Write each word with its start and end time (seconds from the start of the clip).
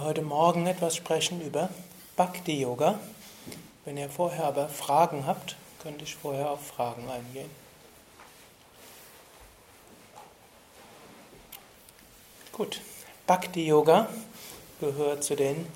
heute 0.00 0.22
Morgen 0.22 0.66
etwas 0.66 0.96
sprechen 0.96 1.40
über 1.40 1.68
Bhakti 2.16 2.60
Yoga. 2.60 2.98
Wenn 3.84 3.96
ihr 3.96 4.08
vorher 4.08 4.44
aber 4.44 4.68
Fragen 4.68 5.26
habt, 5.26 5.56
könnte 5.82 6.04
ich 6.04 6.14
vorher 6.14 6.50
auf 6.50 6.66
Fragen 6.66 7.08
eingehen. 7.08 7.50
Gut, 12.52 12.80
Bhakti 13.26 13.66
Yoga 13.66 14.08
gehört 14.80 15.24
zu 15.24 15.34
den 15.34 15.66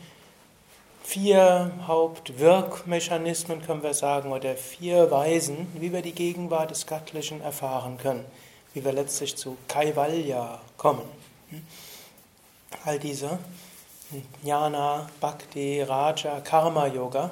vier 1.03 1.73
Hauptwirkmechanismen, 1.87 3.63
können 3.63 3.83
wir 3.83 3.95
sagen, 3.95 4.33
oder 4.33 4.57
vier 4.57 5.11
Weisen, 5.11 5.67
wie 5.75 5.93
wir 5.93 6.03
die 6.03 6.13
Gegenwart 6.13 6.71
des 6.71 6.87
Göttlichen 6.87 7.41
erfahren 7.41 7.99
können, 7.99 8.25
wie 8.75 8.85
wir 8.85 8.93
letztlich 8.93 9.37
zu 9.37 9.57
Kaivalya 9.69 10.61
kommen. 10.77 11.09
All 12.85 12.99
diese 12.99 13.39
Jnana, 14.43 15.09
Bhakti, 15.21 15.83
Raja, 15.83 16.41
Karma 16.41 16.87
Yoga 16.87 17.31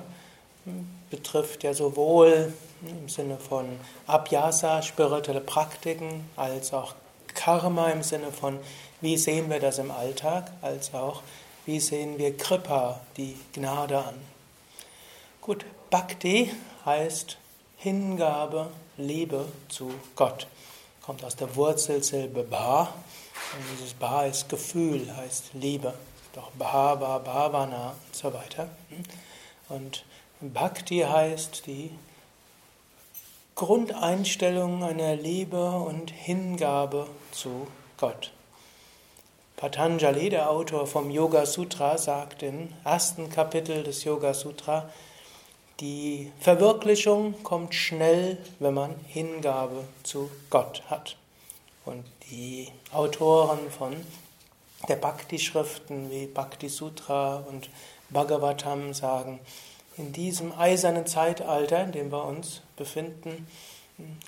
betrifft 1.11 1.65
ja 1.65 1.75
sowohl 1.75 2.53
im 2.83 3.09
Sinne 3.09 3.37
von 3.37 3.67
Abhyasa, 4.07 4.83
spirituelle 4.83 5.41
Praktiken, 5.41 6.29
als 6.37 6.73
auch 6.73 6.95
Karma 7.35 7.91
im 7.91 8.03
Sinne 8.03 8.33
von, 8.33 8.59
wie 9.01 9.17
sehen 9.17 9.51
wir 9.51 9.61
das 9.61 9.79
im 9.79 9.91
Alltag, 9.91 10.51
als 10.63 10.95
auch 10.95 11.23
wie 11.67 11.81
sehen 11.81 12.19
wir 12.19 12.37
Kripa, 12.37 13.01
die 13.17 13.37
Gnade 13.53 13.99
an? 13.99 14.15
Gut, 15.41 15.65
Bhakti 15.91 16.51
heißt 16.85 17.37
Hingabe, 17.77 18.69
Liebe 18.97 19.47
zu 19.69 19.91
Gott. 20.17 20.47
Kommt 21.03 21.25
aus 21.25 21.37
der 21.37 21.55
Wurzelsilbe 21.57 22.43
Bha. 22.43 22.83
Und 22.83 23.65
dieses 23.73 23.95
Bha 23.95 24.25
ist 24.25 24.49
Gefühl, 24.49 25.15
heißt 25.17 25.55
Liebe. 25.55 25.95
Doch 26.35 26.51
Bhava, 26.53 27.19
Bhavana 27.19 27.95
und 28.07 28.15
so 28.15 28.33
weiter. 28.33 28.69
Und 29.69 30.05
Bhakti 30.41 31.01
heißt 31.01 31.67
die 31.67 31.91
Grundeinstellung 33.55 34.83
einer 34.85 35.17
Liebe 35.17 35.71
und 35.71 36.11
Hingabe 36.11 37.07
zu 37.33 37.67
Gott. 37.99 38.33
Patanjali, 39.57 40.31
der 40.31 40.49
Autor 40.49 40.87
vom 40.87 41.11
Yoga 41.11 41.45
Sutra, 41.45 41.99
sagt 41.99 42.43
im 42.43 42.73
ersten 42.85 43.29
Kapitel 43.29 43.83
des 43.83 44.05
Yoga 44.05 44.33
Sutra, 44.33 44.89
die 45.81 46.33
Verwirklichung 46.41 47.43
kommt 47.43 47.75
schnell, 47.75 48.39
wenn 48.59 48.73
man 48.73 48.95
Hingabe 49.07 49.85
zu 50.03 50.31
Gott 50.49 50.83
hat. 50.89 51.17
Und 51.85 52.05
die 52.31 52.69
Autoren 52.93 53.71
von 53.71 53.95
der 54.89 54.97
Bhakti-Schriften 54.97 56.11
wie 56.11 56.27
Bhakti 56.27 56.69
Sutra 56.69 57.37
und 57.37 57.71
Bhagavatam 58.09 58.95
sagen, 58.95 59.41
in 59.97 60.13
diesem 60.13 60.53
eisernen 60.53 61.07
Zeitalter, 61.07 61.85
in 61.85 61.93
dem 61.93 62.11
wir 62.11 62.25
uns 62.25 62.63
befinden, 62.77 63.47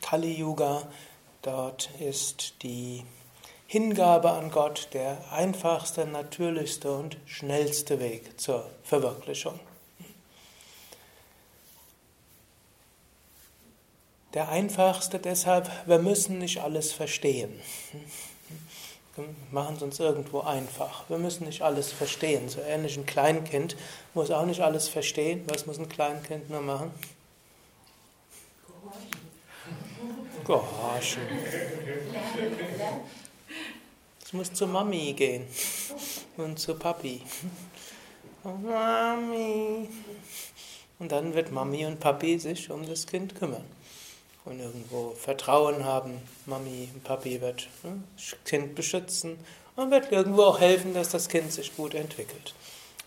Kali 0.03 0.35
Yuga, 0.35 0.83
dort 1.41 1.91
ist 1.99 2.63
die 2.63 3.05
Hingabe 3.67 4.33
an 4.33 4.51
Gott 4.51 4.89
der 4.93 5.33
einfachste, 5.33 6.05
natürlichste 6.07 6.93
und 6.93 7.17
schnellste 7.25 8.01
Weg 8.01 8.39
zur 8.39 8.69
Verwirklichung. 8.83 9.59
Der 14.35 14.49
einfachste 14.49 15.19
deshalb, 15.19 15.71
wir 15.87 15.99
müssen 15.99 16.39
nicht 16.39 16.61
alles 16.61 16.93
verstehen. 16.93 17.61
Wir 19.17 19.27
machen 19.51 19.77
es 19.77 19.83
uns 19.83 20.01
irgendwo 20.01 20.41
einfach. 20.41 21.09
Wir 21.11 21.19
müssen 21.19 21.45
nicht 21.45 21.61
alles 21.61 21.93
verstehen. 21.93 22.49
So 22.49 22.61
ähnlich 22.61 22.97
ein 22.97 23.05
Kleinkind 23.05 23.77
muss 24.15 24.31
auch 24.31 24.47
nicht 24.47 24.61
alles 24.61 24.89
verstehen. 24.89 25.43
Was 25.49 25.67
muss 25.67 25.79
ein 25.79 25.89
Kleinkind 25.89 26.49
nur 26.49 26.63
machen? 26.63 26.91
Gehorchen. 30.47 31.23
Ich 34.25 34.33
muss 34.33 34.53
zu 34.53 34.67
Mami 34.67 35.13
gehen 35.13 35.47
und 36.39 36.59
zu 36.59 36.75
Papi. 36.75 37.21
Mami. 38.43 39.89
Und 40.99 41.13
dann 41.13 41.35
wird 41.35 41.53
Mami 41.53 41.85
und 41.85 42.01
Papi 42.01 42.39
sich 42.39 42.71
um 42.71 42.87
das 42.87 43.07
Kind 43.07 43.35
kümmern. 43.35 43.65
Und 44.45 44.59
irgendwo 44.59 45.13
Vertrauen 45.13 45.85
haben. 45.85 46.21
Mami 46.47 46.89
und 46.93 47.05
Papi 47.05 47.41
wird 47.41 47.69
ne, 47.85 48.03
das 48.17 48.37
Kind 48.45 48.75
beschützen 48.75 49.39
und 49.77 49.91
wird 49.91 50.11
irgendwo 50.11 50.43
auch 50.43 50.61
helfen, 50.61 50.95
dass 50.95 51.11
das 51.11 51.29
Kind 51.29 51.53
sich 51.53 51.77
gut 51.77 51.95
entwickelt. 51.95 52.55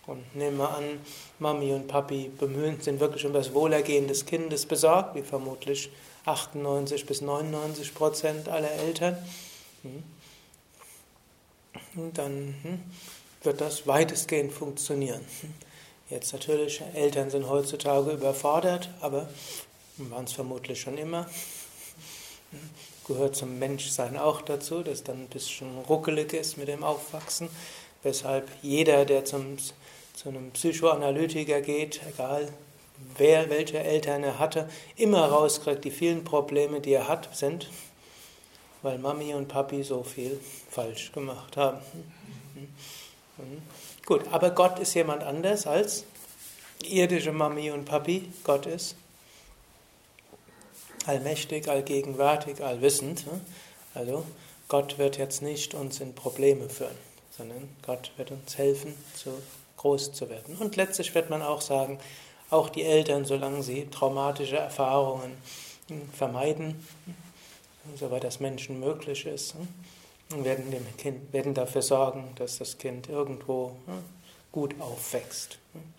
Und 0.06 0.34
nehmen 0.34 0.56
wir 0.56 0.74
an, 0.74 1.00
Mami 1.38 1.72
und 1.72 1.88
Papi 1.88 2.30
bemühen, 2.38 2.80
sind 2.80 3.00
wirklich 3.00 3.26
um 3.26 3.32
das 3.32 3.52
Wohlergehen 3.52 4.08
des 4.08 4.24
Kindes 4.24 4.64
besorgt, 4.64 5.14
wie 5.14 5.22
vermutlich 5.22 5.90
98 6.24 7.04
bis 7.06 7.20
99 7.20 7.94
Prozent 7.94 8.48
aller 8.48 8.70
Eltern. 8.70 9.18
Hm 9.82 10.02
dann 12.14 12.54
hm, 12.62 12.80
wird 13.42 13.60
das 13.60 13.86
weitestgehend 13.86 14.52
funktionieren. 14.52 15.24
Jetzt 16.10 16.32
natürlich, 16.32 16.82
Eltern 16.94 17.30
sind 17.30 17.48
heutzutage 17.48 18.12
überfordert, 18.12 18.90
aber 19.00 19.28
waren 19.98 20.24
es 20.24 20.32
vermutlich 20.32 20.80
schon 20.80 20.98
immer. 20.98 21.28
Gehört 23.06 23.36
zum 23.36 23.58
Menschsein 23.58 24.16
auch 24.16 24.42
dazu, 24.42 24.82
dass 24.82 25.02
dann 25.04 25.22
ein 25.24 25.28
bisschen 25.28 25.78
ruckelig 25.88 26.32
ist 26.32 26.56
mit 26.56 26.68
dem 26.68 26.82
Aufwachsen, 26.82 27.48
weshalb 28.02 28.48
jeder, 28.62 29.04
der 29.04 29.24
zum, 29.24 29.58
zu 29.58 30.28
einem 30.28 30.50
Psychoanalytiker 30.52 31.60
geht, 31.60 32.00
egal 32.08 32.52
wer 33.16 33.50
welche 33.50 33.78
Eltern 33.78 34.24
er 34.24 34.38
hatte, 34.38 34.68
immer 34.96 35.26
rauskriegt, 35.26 35.84
die 35.84 35.90
vielen 35.90 36.24
Probleme, 36.24 36.80
die 36.80 36.92
er 36.92 37.08
hat, 37.08 37.36
sind 37.36 37.68
weil 38.86 38.98
Mami 38.98 39.34
und 39.34 39.48
Papi 39.48 39.82
so 39.82 40.04
viel 40.04 40.40
falsch 40.70 41.10
gemacht 41.10 41.56
haben. 41.56 41.78
Gut, 44.06 44.22
aber 44.30 44.50
Gott 44.50 44.78
ist 44.78 44.94
jemand 44.94 45.24
anders 45.24 45.66
als 45.66 46.04
irdische 46.84 47.32
Mami 47.32 47.72
und 47.72 47.84
Papi. 47.84 48.30
Gott 48.44 48.66
ist 48.66 48.94
allmächtig, 51.06 51.68
allgegenwärtig, 51.68 52.62
allwissend. 52.62 53.24
Also 53.94 54.24
Gott 54.68 54.98
wird 54.98 55.18
jetzt 55.18 55.42
nicht 55.42 55.74
uns 55.74 56.00
in 56.00 56.14
Probleme 56.14 56.68
führen, 56.68 56.96
sondern 57.36 57.68
Gott 57.82 58.10
wird 58.16 58.30
uns 58.30 58.58
helfen, 58.58 58.94
zu 59.14 59.30
groß 59.76 60.12
zu 60.12 60.28
werden. 60.28 60.56
Und 60.56 60.76
letztlich 60.76 61.14
wird 61.14 61.30
man 61.30 61.42
auch 61.42 61.60
sagen, 61.60 61.98
auch 62.50 62.68
die 62.68 62.82
Eltern, 62.82 63.24
solange 63.24 63.62
sie 63.62 63.86
traumatische 63.90 64.56
Erfahrungen 64.56 65.36
vermeiden, 66.12 66.86
soweit 67.94 68.24
das 68.24 68.40
Menschen 68.40 68.80
möglich 68.80 69.26
ist, 69.26 69.54
hm, 69.54 70.44
werden 70.44 70.70
dem 70.70 70.84
Kind, 70.96 71.32
werden 71.32 71.54
dafür 71.54 71.82
sorgen, 71.82 72.32
dass 72.36 72.58
das 72.58 72.78
Kind 72.78 73.08
irgendwo 73.08 73.76
hm, 73.86 74.02
gut 74.50 74.80
aufwächst. 74.80 75.58
Hm. 75.72 75.94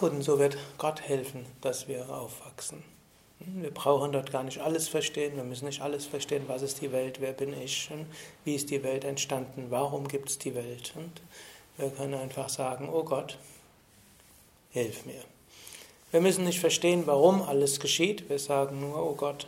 Und 0.00 0.22
so 0.22 0.38
wird 0.38 0.56
Gott 0.78 1.02
helfen, 1.02 1.44
dass 1.60 1.88
wir 1.88 2.08
aufwachsen. 2.08 2.82
Wir 3.40 3.70
brauchen 3.70 4.12
dort 4.12 4.32
gar 4.32 4.42
nicht 4.42 4.60
alles 4.60 4.88
verstehen, 4.88 5.36
wir 5.36 5.44
müssen 5.44 5.66
nicht 5.66 5.80
alles 5.80 6.06
verstehen, 6.06 6.44
was 6.48 6.62
ist 6.62 6.80
die 6.80 6.92
Welt, 6.92 7.20
wer 7.20 7.32
bin 7.32 7.54
ich, 7.60 7.88
wie 8.44 8.56
ist 8.56 8.70
die 8.70 8.82
Welt 8.82 9.04
entstanden, 9.04 9.66
warum 9.70 10.08
gibt 10.08 10.28
es 10.28 10.38
die 10.38 10.54
Welt. 10.54 10.92
Und 10.96 11.22
wir 11.76 11.90
können 11.90 12.14
einfach 12.14 12.48
sagen, 12.48 12.88
oh 12.92 13.04
Gott, 13.04 13.38
hilf 14.70 15.06
mir. 15.06 15.22
Wir 16.10 16.20
müssen 16.20 16.44
nicht 16.44 16.58
verstehen, 16.58 17.02
warum 17.06 17.42
alles 17.42 17.80
geschieht, 17.80 18.28
wir 18.28 18.38
sagen 18.38 18.80
nur, 18.80 18.96
oh 18.96 19.14
Gott, 19.14 19.46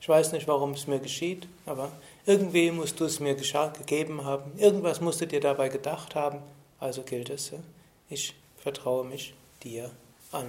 ich 0.00 0.08
weiß 0.08 0.32
nicht, 0.32 0.48
warum 0.48 0.72
es 0.72 0.86
mir 0.86 0.98
geschieht, 0.98 1.46
aber 1.66 1.90
irgendwie 2.26 2.70
musst 2.70 2.98
du 2.98 3.04
es 3.04 3.20
mir 3.20 3.34
gegeben 3.34 4.24
haben. 4.24 4.52
Irgendwas 4.58 5.00
musst 5.00 5.20
du 5.20 5.26
dir 5.26 5.40
dabei 5.40 5.68
gedacht 5.68 6.14
haben. 6.14 6.38
Also 6.80 7.02
gilt 7.02 7.30
es, 7.30 7.52
ich 8.08 8.34
vertraue 8.56 9.04
mich 9.04 9.34
dir 9.62 9.90
an. 10.30 10.46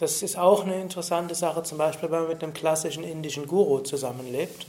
Das 0.00 0.22
ist 0.22 0.38
auch 0.38 0.64
eine 0.64 0.80
interessante 0.80 1.34
Sache, 1.34 1.62
zum 1.62 1.76
Beispiel, 1.76 2.10
wenn 2.10 2.20
man 2.20 2.28
mit 2.30 2.42
einem 2.42 2.54
klassischen 2.54 3.04
indischen 3.04 3.46
Guru 3.46 3.80
zusammenlebt. 3.80 4.64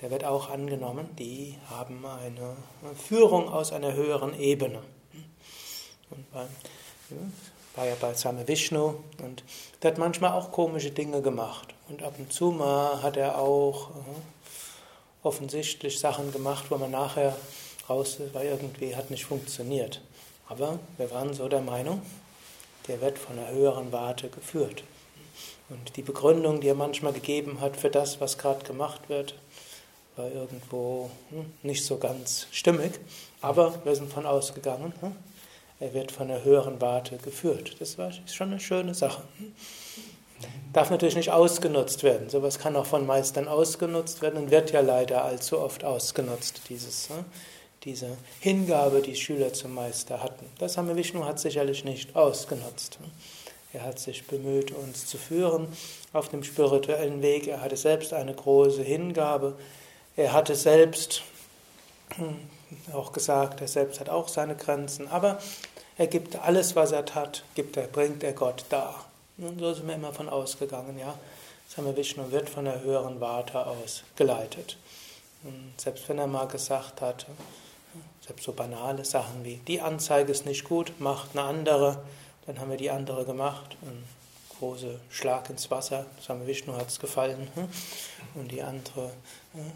Der 0.00 0.12
wird 0.12 0.24
auch 0.24 0.48
angenommen, 0.48 1.08
die 1.18 1.58
haben 1.68 2.06
eine 2.06 2.54
Führung 2.94 3.48
aus 3.48 3.72
einer 3.72 3.94
höheren 3.94 4.38
Ebene. 4.38 4.80
Und 6.08 6.32
beim, 6.32 6.46
war 7.74 7.84
ja 7.84 7.96
bei 8.00 8.14
Same 8.14 8.46
Vishnu 8.46 8.94
und 9.24 9.42
der 9.82 9.90
hat 9.90 9.98
manchmal 9.98 10.30
auch 10.34 10.52
komische 10.52 10.92
Dinge 10.92 11.20
gemacht. 11.20 11.74
Und 11.88 12.04
ab 12.04 12.14
und 12.16 12.32
zu 12.32 12.52
mal 12.52 13.02
hat 13.02 13.16
er 13.16 13.40
auch 13.40 13.90
uh, 13.90 14.04
offensichtlich 15.24 15.98
Sachen 15.98 16.30
gemacht, 16.30 16.66
wo 16.68 16.76
man 16.76 16.92
nachher 16.92 17.36
raus 17.90 18.18
weil 18.32 18.46
irgendwie 18.46 18.94
hat 18.94 19.10
nicht 19.10 19.24
funktioniert. 19.24 20.00
Aber 20.48 20.78
wir 20.96 21.10
waren 21.10 21.34
so 21.34 21.48
der 21.48 21.60
Meinung, 21.60 22.02
der 22.88 23.00
wird 23.00 23.18
von 23.18 23.38
einer 23.38 23.50
höheren 23.50 23.92
Warte 23.92 24.28
geführt. 24.28 24.84
Und 25.70 25.96
die 25.96 26.02
Begründung, 26.02 26.60
die 26.60 26.68
er 26.68 26.74
manchmal 26.74 27.12
gegeben 27.12 27.60
hat 27.60 27.76
für 27.76 27.90
das, 27.90 28.20
was 28.20 28.38
gerade 28.38 28.64
gemacht 28.64 29.08
wird, 29.08 29.34
war 30.16 30.30
irgendwo 30.30 31.10
hm, 31.30 31.46
nicht 31.62 31.84
so 31.84 31.98
ganz 31.98 32.46
stimmig. 32.50 32.92
Aber 33.40 33.74
wir 33.84 33.94
sind 33.96 34.12
von 34.12 34.26
ausgegangen, 34.26 34.92
hm, 35.00 35.12
er 35.80 35.94
wird 35.94 36.12
von 36.12 36.30
einer 36.30 36.44
höheren 36.44 36.80
Warte 36.80 37.16
geführt. 37.16 37.76
Das 37.80 37.98
war 37.98 38.12
schon 38.26 38.52
eine 38.52 38.60
schöne 38.60 38.94
Sache. 38.94 39.22
Darf 40.72 40.90
natürlich 40.90 41.16
nicht 41.16 41.30
ausgenutzt 41.30 42.02
werden. 42.02 42.28
Sowas 42.28 42.58
kann 42.58 42.76
auch 42.76 42.86
von 42.86 43.06
Meistern 43.06 43.48
ausgenutzt 43.48 44.20
werden 44.22 44.42
und 44.42 44.50
wird 44.50 44.72
ja 44.72 44.80
leider 44.80 45.24
allzu 45.24 45.58
oft 45.58 45.84
ausgenutzt, 45.84 46.60
dieses, 46.68 47.08
hm, 47.08 47.24
diese 47.84 48.16
Hingabe, 48.40 49.02
die 49.02 49.16
Schüler 49.16 49.52
zum 49.52 49.74
Meister 49.74 50.22
hatten. 50.22 50.46
Das 50.58 50.76
haben 50.76 50.88
wir 50.88 50.96
Vishnu 50.96 51.24
hat 51.24 51.38
sicherlich 51.38 51.84
nicht 51.84 52.16
ausgenutzt. 52.16 52.98
Er 53.72 53.82
hat 53.82 53.98
sich 53.98 54.26
bemüht, 54.26 54.70
uns 54.70 55.06
zu 55.06 55.18
führen 55.18 55.68
auf 56.12 56.28
dem 56.28 56.44
spirituellen 56.44 57.22
Weg. 57.22 57.48
Er 57.48 57.60
hatte 57.60 57.76
selbst 57.76 58.12
eine 58.12 58.32
große 58.32 58.82
Hingabe. 58.82 59.56
Er 60.16 60.32
hatte 60.32 60.54
selbst 60.54 61.22
hm, 62.14 62.36
auch 62.92 63.12
gesagt, 63.12 63.60
er 63.60 63.68
selbst 63.68 64.00
hat 64.00 64.08
auch 64.08 64.28
seine 64.28 64.54
Grenzen, 64.54 65.08
aber 65.08 65.38
er 65.96 66.06
gibt 66.06 66.36
alles, 66.36 66.76
was 66.76 66.92
er 66.92 67.04
tat, 67.04 67.44
gibt 67.54 67.76
er, 67.76 67.86
bringt 67.86 68.22
er 68.22 68.32
Gott 68.32 68.64
dar. 68.68 69.04
Und 69.38 69.58
so 69.58 69.74
sind 69.74 69.88
wir 69.88 69.94
immer 69.94 70.12
von 70.12 70.28
ausgegangen, 70.28 70.98
ja. 70.98 71.18
Same 71.68 71.96
Vishnu 71.96 72.30
wird 72.30 72.48
von 72.48 72.66
der 72.66 72.82
höheren 72.82 73.20
Warte 73.20 73.66
aus 73.66 74.04
geleitet. 74.16 74.76
Und 75.42 75.72
selbst 75.76 76.08
wenn 76.08 76.18
er 76.18 76.26
mal 76.26 76.46
gesagt 76.46 77.00
hat, 77.00 77.26
selbst 78.26 78.44
so 78.44 78.52
banale 78.52 79.04
Sachen 79.04 79.44
wie, 79.44 79.56
die 79.68 79.80
Anzeige 79.80 80.32
ist 80.32 80.46
nicht 80.46 80.64
gut, 80.64 80.92
macht 80.98 81.30
eine 81.32 81.42
andere, 81.42 82.02
dann 82.46 82.58
haben 82.58 82.70
wir 82.70 82.76
die 82.76 82.90
andere 82.90 83.24
gemacht. 83.24 83.76
Ein 83.82 84.04
großer 84.58 84.98
Schlag 85.10 85.50
ins 85.50 85.70
Wasser. 85.70 86.06
Same 86.20 86.46
Vishnu 86.46 86.74
hat 86.74 86.88
es 86.88 86.98
gefallen. 86.98 87.48
Hm? 87.54 87.68
Und 88.34 88.52
die 88.52 88.62
andere 88.62 89.10
hm, 89.52 89.72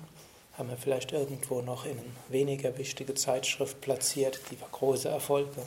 haben 0.56 0.68
wir 0.68 0.76
vielleicht 0.76 1.12
irgendwo 1.12 1.62
noch 1.62 1.84
in 1.84 1.92
eine 1.92 2.02
weniger 2.28 2.76
wichtige 2.78 3.14
Zeitschrift 3.14 3.80
platziert. 3.80 4.40
Die 4.50 4.60
war 4.60 4.68
große 4.70 5.08
Erfolge. 5.08 5.50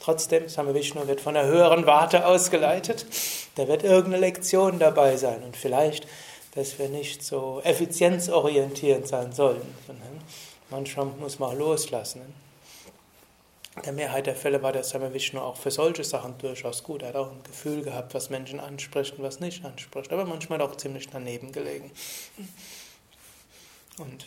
Trotzdem, 0.00 0.48
Same 0.48 0.74
Vishnu 0.74 1.06
wird 1.06 1.20
von 1.20 1.34
der 1.34 1.46
höheren 1.46 1.86
Warte 1.86 2.26
ausgeleitet. 2.26 3.06
Da 3.56 3.66
wird 3.68 3.82
irgendeine 3.82 4.18
Lektion 4.18 4.78
dabei 4.78 5.16
sein. 5.16 5.42
Und 5.42 5.56
vielleicht, 5.56 6.06
dass 6.56 6.78
wir 6.78 6.88
nicht 6.88 7.22
so 7.22 7.60
effizienzorientierend 7.62 9.06
sein 9.06 9.30
sollen. 9.32 9.60
Manchmal 10.70 11.06
muss 11.06 11.38
man 11.38 11.50
auch 11.50 11.58
loslassen. 11.58 12.22
In 13.76 13.82
der 13.82 13.92
Mehrheit 13.92 14.26
der 14.26 14.34
Fälle 14.34 14.62
war 14.62 14.72
der 14.72 14.82
Same 14.82 15.12
Vishnu 15.12 15.38
auch 15.38 15.56
für 15.56 15.70
solche 15.70 16.02
Sachen 16.02 16.38
durchaus 16.38 16.82
gut. 16.82 17.02
Er 17.02 17.08
hat 17.08 17.16
auch 17.16 17.30
ein 17.30 17.42
Gefühl 17.42 17.82
gehabt, 17.82 18.14
was 18.14 18.30
Menschen 18.30 18.58
anspricht 18.58 19.18
und 19.18 19.22
was 19.22 19.38
nicht 19.38 19.66
anspricht. 19.66 20.10
Aber 20.14 20.24
manchmal 20.24 20.62
auch 20.62 20.74
ziemlich 20.76 21.08
daneben 21.08 21.52
gelegen. 21.52 21.90
Und, 23.98 24.26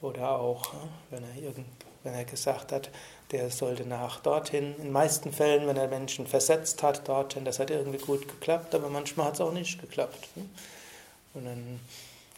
oder 0.00 0.38
auch, 0.38 0.72
wenn 1.10 1.24
er, 1.24 1.42
irgend, 1.42 1.66
wenn 2.04 2.14
er 2.14 2.24
gesagt 2.24 2.70
hat, 2.70 2.90
der 3.32 3.50
sollte 3.50 3.84
nach 3.84 4.20
dorthin. 4.20 4.76
In 4.76 4.82
den 4.84 4.92
meisten 4.92 5.32
Fällen, 5.32 5.66
wenn 5.66 5.76
er 5.76 5.88
Menschen 5.88 6.28
versetzt 6.28 6.84
hat, 6.84 7.08
dorthin, 7.08 7.44
das 7.44 7.58
hat 7.58 7.70
irgendwie 7.70 7.98
gut 7.98 8.28
geklappt, 8.28 8.72
aber 8.76 8.88
manchmal 8.88 9.26
hat 9.26 9.34
es 9.34 9.40
auch 9.40 9.52
nicht 9.52 9.80
geklappt. 9.80 10.28
Und 11.34 11.44
dann 11.44 11.80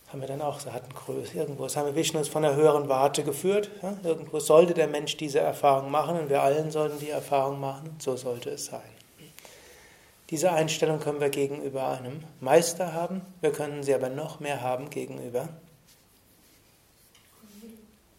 haben 0.09 0.21
wir 0.21 0.29
dann 0.29 0.43
auch, 0.43 0.65
hatten 0.67 0.93
Größe, 0.95 1.39
irgendwo, 1.39 1.65
das 1.65 1.77
haben 1.77 1.87
wir 1.87 1.95
Vishnu 1.95 2.23
von 2.25 2.43
der 2.43 2.55
höheren 2.55 2.89
Warte 2.89 3.25
geführt. 3.25 3.71
Ja? 3.83 3.97
Irgendwo 4.03 4.41
sollte 4.41 4.75
der 4.75 4.87
Mensch 4.87 5.17
diese 5.17 5.41
Erfahrung 5.41 5.91
machen 5.91 6.19
und 6.19 6.29
wir 6.29 6.43
allen 6.43 6.71
sollten 6.71 6.99
die 6.99 7.11
Erfahrung 7.11 7.61
machen 7.61 7.97
so 7.99 8.17
sollte 8.17 8.51
es 8.51 8.67
sein. 8.67 8.81
Diese 10.29 10.53
Einstellung 10.53 10.99
können 10.99 11.21
wir 11.21 11.29
gegenüber 11.29 11.89
einem 11.89 12.25
Meister 12.41 12.93
haben, 12.95 13.23
wir 13.41 13.53
können 13.53 13.83
sie 13.83 13.95
aber 13.95 14.09
noch 14.09 14.41
mehr 14.41 14.63
haben 14.63 14.89
gegenüber 14.89 15.49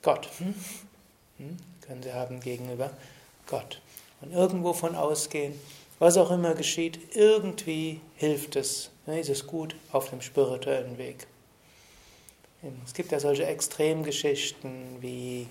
Gott. 0.04 0.30
Hm? 0.38 0.54
Hm? 1.38 1.58
Können 1.82 2.04
sie 2.04 2.14
haben 2.14 2.40
gegenüber 2.40 2.92
Gott. 3.48 3.82
Und 4.22 4.32
irgendwo 4.32 4.74
von 4.74 4.96
ausgehen, 4.96 5.60
was 6.00 6.18
auch 6.18 6.32
immer 6.32 6.54
geschieht, 6.54 7.16
irgendwie 7.16 8.00
hilft 8.16 8.56
es, 8.56 8.90
ne, 9.06 9.20
ist 9.20 9.30
es 9.30 9.48
gut 9.48 9.76
auf 9.92 10.10
dem 10.10 10.22
spirituellen 10.22 10.98
Weg. 10.98 11.28
Es 12.86 12.94
gibt 12.94 13.12
ja 13.12 13.20
solche 13.20 13.46
Extremgeschichten 13.46 15.02
wie, 15.02 15.48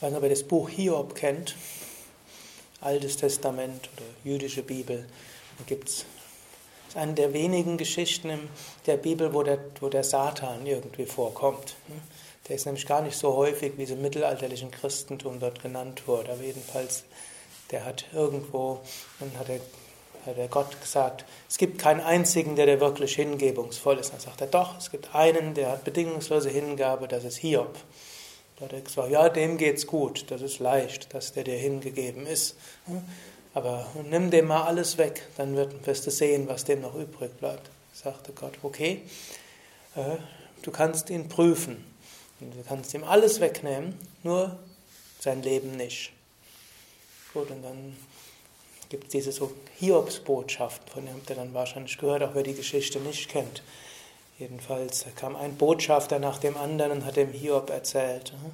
wenn 0.00 0.12
man 0.12 0.28
das 0.30 0.42
Buch 0.42 0.70
Hiob 0.70 1.14
kennt, 1.14 1.54
Altes 2.80 3.16
Testament 3.16 3.90
oder 3.94 4.06
jüdische 4.24 4.62
Bibel, 4.62 5.06
da 5.58 5.64
gibt 5.64 5.88
es 5.88 6.06
eine 6.94 7.12
der 7.12 7.32
wenigen 7.32 7.76
Geschichten 7.76 8.30
in 8.30 8.48
der 8.86 8.96
Bibel, 8.96 9.34
wo 9.34 9.42
der, 9.42 9.58
wo 9.80 9.88
der 9.88 10.04
Satan 10.04 10.66
irgendwie 10.66 11.04
vorkommt. 11.04 11.76
Der 12.48 12.56
ist 12.56 12.64
nämlich 12.64 12.86
gar 12.86 13.02
nicht 13.02 13.16
so 13.16 13.34
häufig, 13.34 13.76
wie 13.76 13.82
es 13.82 13.90
im 13.90 14.00
mittelalterlichen 14.00 14.70
Christentum 14.70 15.40
dort 15.40 15.62
genannt 15.62 16.06
wurde. 16.06 16.32
Aber 16.32 16.42
jedenfalls, 16.42 17.04
der 17.70 17.84
hat 17.84 18.06
irgendwo, 18.14 18.80
dann 19.18 19.38
hat 19.38 19.48
er 19.48 19.60
hat 20.26 20.36
der 20.36 20.48
Gott 20.48 20.80
gesagt, 20.80 21.24
es 21.48 21.56
gibt 21.56 21.78
keinen 21.78 22.00
einzigen, 22.00 22.56
der, 22.56 22.66
der 22.66 22.80
wirklich 22.80 23.14
hingebungsvoll 23.14 23.98
ist. 23.98 24.12
Dann 24.12 24.20
sagt 24.20 24.40
er, 24.40 24.46
doch, 24.48 24.76
es 24.78 24.90
gibt 24.90 25.14
einen, 25.14 25.54
der 25.54 25.70
hat 25.72 25.84
bedingungslose 25.84 26.50
Hingabe, 26.50 27.08
das 27.08 27.24
ist 27.24 27.38
Hiob. 27.38 27.76
Da 28.58 28.64
hat 28.64 28.72
er 28.72 28.80
gesagt, 28.80 29.10
ja, 29.10 29.28
dem 29.28 29.58
geht's 29.58 29.86
gut, 29.86 30.30
das 30.30 30.42
ist 30.42 30.58
leicht, 30.58 31.12
dass 31.14 31.32
der 31.32 31.44
dir 31.44 31.56
hingegeben 31.56 32.26
ist. 32.26 32.56
Aber 33.54 33.86
nimm 34.08 34.30
dem 34.30 34.46
mal 34.46 34.64
alles 34.64 34.98
weg, 34.98 35.22
dann 35.36 35.56
wirst 35.84 36.06
du 36.06 36.10
sehen, 36.10 36.48
was 36.48 36.64
dem 36.64 36.80
noch 36.80 36.94
übrig 36.94 37.36
bleibt. 37.38 37.70
Sagte 37.92 38.32
Gott, 38.32 38.54
okay, 38.62 39.02
äh, 39.94 40.16
du 40.62 40.70
kannst 40.70 41.08
ihn 41.10 41.28
prüfen. 41.28 41.84
Du 42.40 42.62
kannst 42.68 42.92
ihm 42.92 43.04
alles 43.04 43.40
wegnehmen, 43.40 43.98
nur 44.22 44.58
sein 45.20 45.42
Leben 45.42 45.76
nicht. 45.76 46.12
Gut, 47.32 47.50
und 47.50 47.62
dann 47.62 47.96
gibt 48.88 49.04
es 49.04 49.10
diese 49.10 49.32
so 49.32 49.52
Hiobsbotschaften, 49.78 50.88
von 50.88 51.04
denen 51.04 51.16
habt 51.16 51.30
ihr 51.30 51.36
dann 51.36 51.54
wahrscheinlich 51.54 51.98
gehört, 51.98 52.22
auch 52.22 52.34
wer 52.34 52.42
die 52.42 52.54
Geschichte 52.54 53.00
nicht 53.00 53.28
kennt. 53.28 53.62
Jedenfalls 54.38 55.06
kam 55.16 55.34
ein 55.34 55.56
Botschafter 55.56 56.18
nach 56.18 56.38
dem 56.38 56.56
anderen 56.56 56.92
und 56.92 57.04
hat 57.04 57.16
dem 57.16 57.32
Hiob 57.32 57.70
erzählt, 57.70 58.32
hm, 58.32 58.52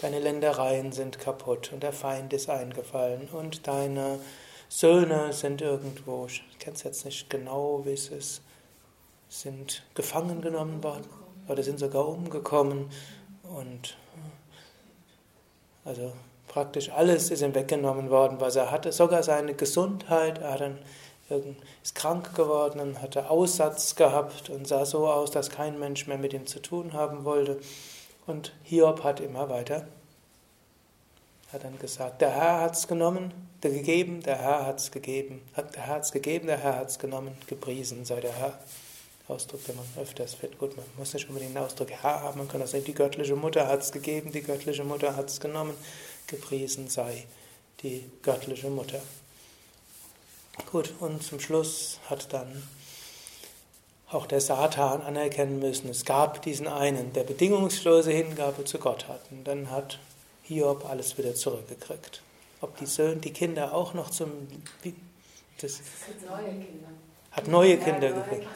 deine 0.00 0.20
Ländereien 0.20 0.92
sind 0.92 1.18
kaputt 1.18 1.72
und 1.72 1.82
der 1.82 1.92
Feind 1.92 2.32
ist 2.32 2.48
eingefallen 2.48 3.28
und 3.32 3.66
deine 3.66 4.20
Söhne 4.68 5.32
sind 5.32 5.60
irgendwo, 5.60 6.26
ich 6.26 6.42
kenne 6.58 6.76
es 6.76 6.84
jetzt 6.84 7.04
nicht 7.04 7.28
genau, 7.30 7.84
wie 7.84 7.92
es 7.92 8.08
ist, 8.08 8.42
sind 9.28 9.82
gefangen 9.94 10.40
genommen 10.40 10.82
worden 10.84 11.06
oder 11.48 11.62
sind 11.62 11.80
sogar 11.80 12.06
umgekommen 12.06 12.90
und 13.42 13.96
hm, 14.14 14.32
also 15.84 16.12
Praktisch 16.48 16.90
alles 16.90 17.30
ist 17.30 17.42
ihm 17.42 17.54
weggenommen 17.54 18.10
worden, 18.10 18.40
was 18.40 18.56
er 18.56 18.70
hatte, 18.70 18.90
sogar 18.90 19.22
seine 19.22 19.54
Gesundheit. 19.54 20.38
Er 20.38 20.58
dann, 20.58 20.78
ist 21.82 21.94
krank 21.94 22.34
geworden 22.34 22.80
und 22.80 23.02
hatte 23.02 23.30
Aussatz 23.30 23.94
gehabt 23.94 24.48
und 24.48 24.66
sah 24.66 24.86
so 24.86 25.06
aus, 25.06 25.30
dass 25.30 25.50
kein 25.50 25.78
Mensch 25.78 26.06
mehr 26.06 26.16
mit 26.16 26.32
ihm 26.32 26.46
zu 26.46 26.60
tun 26.60 26.94
haben 26.94 27.24
wollte. 27.24 27.60
Und 28.26 28.54
Hiob 28.64 29.04
hat 29.04 29.20
immer 29.20 29.48
weiter, 29.50 29.86
hat 31.52 31.64
dann 31.64 31.78
gesagt, 31.78 32.22
der 32.22 32.30
Herr 32.30 32.60
hat 32.62 32.76
es 32.76 32.88
genommen, 32.88 33.32
der 33.62 33.70
gegeben, 33.70 34.22
der 34.22 34.36
Herr 34.36 34.66
hat 34.66 34.80
es 34.80 34.90
gegeben, 34.90 35.42
der 35.56 35.82
Herr 35.82 35.94
hat 35.94 36.02
es 36.02 36.12
gegeben, 36.12 36.46
der 36.46 36.58
Herr 36.58 36.76
hat 36.76 36.88
es 36.88 36.98
genommen, 36.98 37.36
gepriesen 37.46 38.04
sei 38.04 38.20
der 38.20 38.32
Herr. 38.32 38.58
Ausdruck, 39.28 39.62
den 39.66 39.76
man 39.76 39.84
öfters 40.02 40.32
findet. 40.32 40.58
Gut, 40.58 40.74
man 40.74 40.86
muss 40.96 41.12
nicht 41.12 41.28
unbedingt 41.28 41.54
den 41.54 41.62
Ausdruck 41.62 41.90
Herr 41.90 42.22
haben, 42.22 42.38
man 42.38 42.48
kann 42.48 42.62
auch 42.62 42.66
sagen, 42.66 42.84
die 42.84 42.94
göttliche 42.94 43.36
Mutter 43.36 43.68
hat 43.68 43.82
es 43.82 43.92
gegeben, 43.92 44.32
die 44.32 44.40
göttliche 44.40 44.84
Mutter 44.84 45.16
hat 45.16 45.28
es 45.28 45.38
genommen 45.38 45.74
gepriesen 46.28 46.88
sei 46.88 47.26
die 47.82 48.08
göttliche 48.22 48.70
Mutter. 48.70 49.00
Gut, 50.70 50.92
und 51.00 51.22
zum 51.22 51.40
Schluss 51.40 51.98
hat 52.08 52.32
dann 52.32 52.62
auch 54.10 54.26
der 54.26 54.40
Satan 54.40 55.02
anerkennen 55.02 55.58
müssen, 55.58 55.90
es 55.90 56.04
gab 56.04 56.42
diesen 56.42 56.66
einen, 56.66 57.12
der 57.12 57.24
bedingungslose 57.24 58.10
Hingabe 58.10 58.64
zu 58.64 58.78
Gott 58.78 59.06
hat. 59.06 59.20
Und 59.30 59.44
dann 59.44 59.70
hat 59.70 59.98
Hiob 60.44 60.88
alles 60.88 61.18
wieder 61.18 61.34
zurückgekriegt. 61.34 62.22
Ob 62.60 62.76
die 62.78 62.86
Söhne, 62.86 63.16
die 63.16 63.32
Kinder 63.32 63.74
auch 63.74 63.94
noch 63.94 64.10
zum. 64.10 64.32
Das, 65.60 65.80
neue 66.26 66.48
Kinder. 66.48 66.88
Hat 67.32 67.48
neue 67.48 67.76
Kinder 67.76 68.12
gekriegt. 68.12 68.46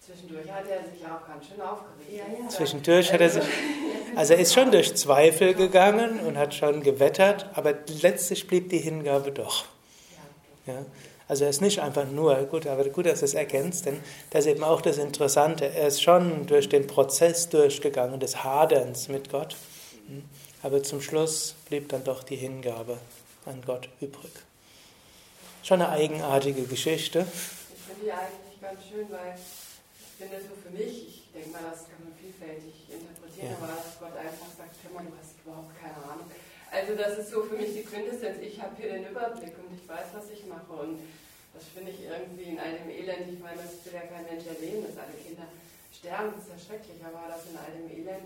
Zwischendurch 0.00 0.50
hat 0.50 0.66
er 0.68 0.90
sich 0.90 1.04
auch 1.04 1.26
ganz 1.26 1.46
schön 1.46 1.60
aufgeregt. 1.60 2.10
Ja, 2.10 2.42
ja. 2.42 2.48
Zwischendurch 2.48 3.12
hat 3.12 3.20
er 3.20 3.30
sich. 3.30 3.44
Also 4.16 4.34
er 4.34 4.40
ist 4.40 4.54
schon 4.54 4.70
durch 4.70 4.94
Zweifel 4.94 5.54
gegangen 5.54 6.20
und 6.20 6.36
hat 6.36 6.54
schon 6.54 6.82
gewettert, 6.82 7.46
aber 7.54 7.74
letztlich 8.02 8.46
blieb 8.46 8.68
die 8.68 8.78
Hingabe 8.78 9.32
doch. 9.32 9.64
Ja. 10.66 10.84
Also 11.28 11.44
er 11.44 11.50
ist 11.50 11.62
nicht 11.62 11.80
einfach 11.80 12.06
nur, 12.06 12.34
gut, 12.44 12.66
aber 12.66 12.84
gut, 12.90 13.06
dass 13.06 13.20
du 13.20 13.24
es 13.24 13.34
erkennst, 13.34 13.86
denn 13.86 13.98
das 14.30 14.44
ist 14.44 14.52
eben 14.52 14.64
auch 14.64 14.82
das 14.82 14.98
Interessante. 14.98 15.66
Er 15.66 15.88
ist 15.88 16.02
schon 16.02 16.46
durch 16.46 16.68
den 16.68 16.86
Prozess 16.86 17.48
durchgegangen, 17.48 18.20
des 18.20 18.44
Haderns 18.44 19.08
mit 19.08 19.30
Gott, 19.30 19.56
hm. 20.08 20.24
aber 20.62 20.82
zum 20.82 21.00
Schluss 21.00 21.54
blieb 21.68 21.88
dann 21.88 22.04
doch 22.04 22.22
die 22.22 22.36
Hingabe 22.36 22.98
an 23.46 23.62
Gott 23.64 23.88
übrig. 24.00 24.32
schon 25.62 25.80
eine 25.80 25.90
eigenartige 25.90 26.64
Geschichte. 26.64 27.26
Ich 27.74 27.82
finde 27.82 28.04
die 28.04 28.12
eigentlich 28.12 28.60
ganz 28.60 28.80
schön, 28.90 29.06
weil 29.10 29.34
ich 29.38 30.28
finde 30.28 30.36
so 30.42 30.54
für 30.62 30.70
mich, 30.76 31.08
ich 31.08 31.21
denke 31.32 31.50
mal, 31.50 31.64
das 31.64 31.88
kann 31.88 32.04
man 32.04 32.12
vielfältig 32.14 32.88
interpretieren, 32.92 33.52
ja. 33.52 33.56
aber 33.56 33.72
dass 33.72 33.98
Gott 33.98 34.16
einfach 34.16 34.50
sagt, 34.52 34.76
hör 34.84 34.92
mal, 34.92 35.04
du 35.08 35.16
hast 35.16 35.36
überhaupt 35.40 35.72
keine 35.80 35.96
Ahnung. 36.04 36.28
Also 36.72 36.96
das 36.96 37.18
ist 37.18 37.30
so 37.32 37.44
für 37.44 37.56
mich 37.56 37.72
die 37.72 37.84
Quintessenz, 37.84 38.40
ich 38.40 38.56
habe 38.60 38.72
hier 38.76 38.96
den 38.96 39.08
Überblick 39.08 39.52
und 39.60 39.72
ich 39.76 39.84
weiß, 39.84 40.12
was 40.16 40.30
ich 40.32 40.46
mache 40.46 40.72
und 40.72 41.00
das 41.52 41.68
finde 41.68 41.92
ich 41.92 42.00
irgendwie 42.00 42.56
in 42.56 42.58
einem 42.58 42.88
Elend, 42.88 43.28
ich 43.28 43.40
meine, 43.40 43.60
das 43.60 43.84
will 43.84 43.92
ja 43.92 44.08
kein 44.08 44.24
Mensch 44.24 44.48
erleben, 44.48 44.88
dass 44.88 44.96
alle 44.96 45.12
Kinder 45.20 45.44
sterben, 45.92 46.32
das 46.32 46.48
ist 46.48 46.52
ja 46.52 46.58
schrecklich, 46.72 46.96
aber 47.04 47.28
das 47.28 47.44
in 47.44 47.60
dem 47.60 47.92
Elend, 47.92 48.24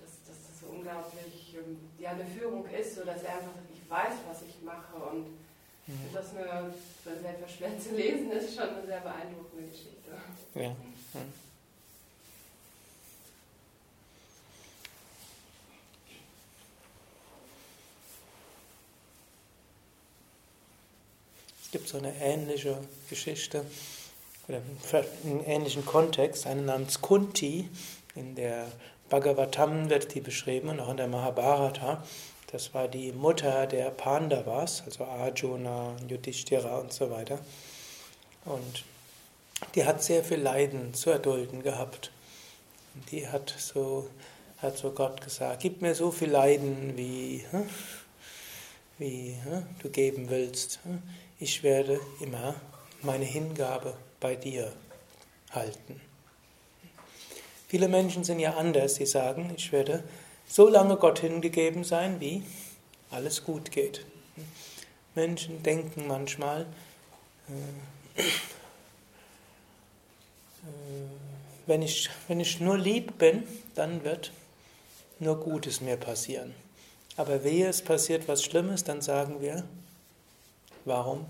dass, 0.00 0.12
dass 0.24 0.40
das 0.40 0.56
so 0.60 0.72
unglaublich 0.72 1.52
ähm, 1.52 1.76
ja, 2.00 2.16
eine 2.16 2.24
Führung 2.24 2.64
ist, 2.72 2.96
so 2.96 3.04
dass 3.04 3.22
er 3.22 3.44
einfach 3.44 3.52
sagt, 3.60 3.68
ich 3.68 3.84
weiß, 3.84 4.16
was 4.24 4.40
ich 4.40 4.56
mache 4.64 4.96
und 5.12 5.36
mhm. 5.84 6.08
das 6.16 6.32
nur 6.32 6.72
so 7.04 7.10
etwas 7.12 7.52
schwer 7.52 7.76
zu 7.76 7.92
lesen 7.92 8.32
ist 8.32 8.56
schon 8.56 8.72
eine 8.72 8.86
sehr 8.88 9.04
beeindruckende 9.04 9.68
Geschichte. 9.68 10.16
Ja. 10.54 10.72
Mhm. 10.72 11.45
Es 21.66 21.72
gibt 21.72 21.88
so 21.88 21.98
eine 21.98 22.14
ähnliche 22.20 22.78
Geschichte 23.10 23.64
oder 24.46 24.62
einen 25.24 25.44
ähnlichen 25.44 25.84
Kontext, 25.84 26.46
eine 26.46 26.62
namens 26.62 27.00
Kunti. 27.00 27.68
In 28.14 28.36
der 28.36 28.68
Bhagavatam 29.10 29.90
wird 29.90 30.14
die 30.14 30.20
beschrieben 30.20 30.68
und 30.68 30.78
auch 30.78 30.90
in 30.90 30.96
der 30.96 31.08
Mahabharata. 31.08 32.04
Das 32.52 32.72
war 32.72 32.86
die 32.86 33.10
Mutter 33.10 33.66
der 33.66 33.90
Pandavas, 33.90 34.84
also 34.86 35.06
Arjuna, 35.06 35.96
Yudhishthira 36.06 36.78
und 36.78 36.92
so 36.92 37.10
weiter. 37.10 37.40
Und 38.44 38.84
die 39.74 39.84
hat 39.84 40.04
sehr 40.04 40.22
viel 40.22 40.40
Leiden 40.40 40.94
zu 40.94 41.10
erdulden 41.10 41.64
gehabt. 41.64 42.12
Und 42.94 43.10
die 43.10 43.26
hat 43.26 43.52
so, 43.58 44.08
hat 44.58 44.78
so 44.78 44.92
Gott 44.92 45.20
gesagt, 45.20 45.62
gib 45.62 45.82
mir 45.82 45.96
so 45.96 46.12
viel 46.12 46.30
Leiden, 46.30 46.96
wie, 46.96 47.44
hm, 47.50 47.68
wie 48.98 49.36
hm, 49.42 49.66
du 49.80 49.90
geben 49.90 50.30
willst. 50.30 50.78
Ich 51.38 51.62
werde 51.62 52.00
immer 52.20 52.54
meine 53.02 53.24
Hingabe 53.26 53.94
bei 54.20 54.36
dir 54.36 54.72
halten. 55.50 56.00
Viele 57.68 57.88
Menschen 57.88 58.24
sind 58.24 58.38
ja 58.38 58.54
anders, 58.54 58.94
sie 58.94 59.06
sagen, 59.06 59.52
ich 59.56 59.70
werde 59.72 60.02
so 60.48 60.68
lange 60.68 60.96
Gott 60.96 61.18
hingegeben 61.18 61.84
sein, 61.84 62.20
wie 62.20 62.42
alles 63.10 63.44
gut 63.44 63.70
geht. 63.70 64.06
Menschen 65.14 65.62
denken 65.62 66.06
manchmal, 66.06 66.66
äh, 67.48 68.22
äh, 68.22 68.24
wenn, 71.66 71.82
ich, 71.82 72.08
wenn 72.28 72.40
ich 72.40 72.60
nur 72.60 72.78
lieb 72.78 73.18
bin, 73.18 73.42
dann 73.74 74.04
wird 74.04 74.32
nur 75.18 75.40
Gutes 75.40 75.80
mir 75.80 75.96
passieren. 75.96 76.54
Aber 77.16 77.44
wehe, 77.44 77.68
es 77.68 77.82
passiert 77.82 78.28
was 78.28 78.44
Schlimmes, 78.44 78.84
dann 78.84 79.00
sagen 79.00 79.40
wir, 79.40 79.64
Warum 80.86 81.26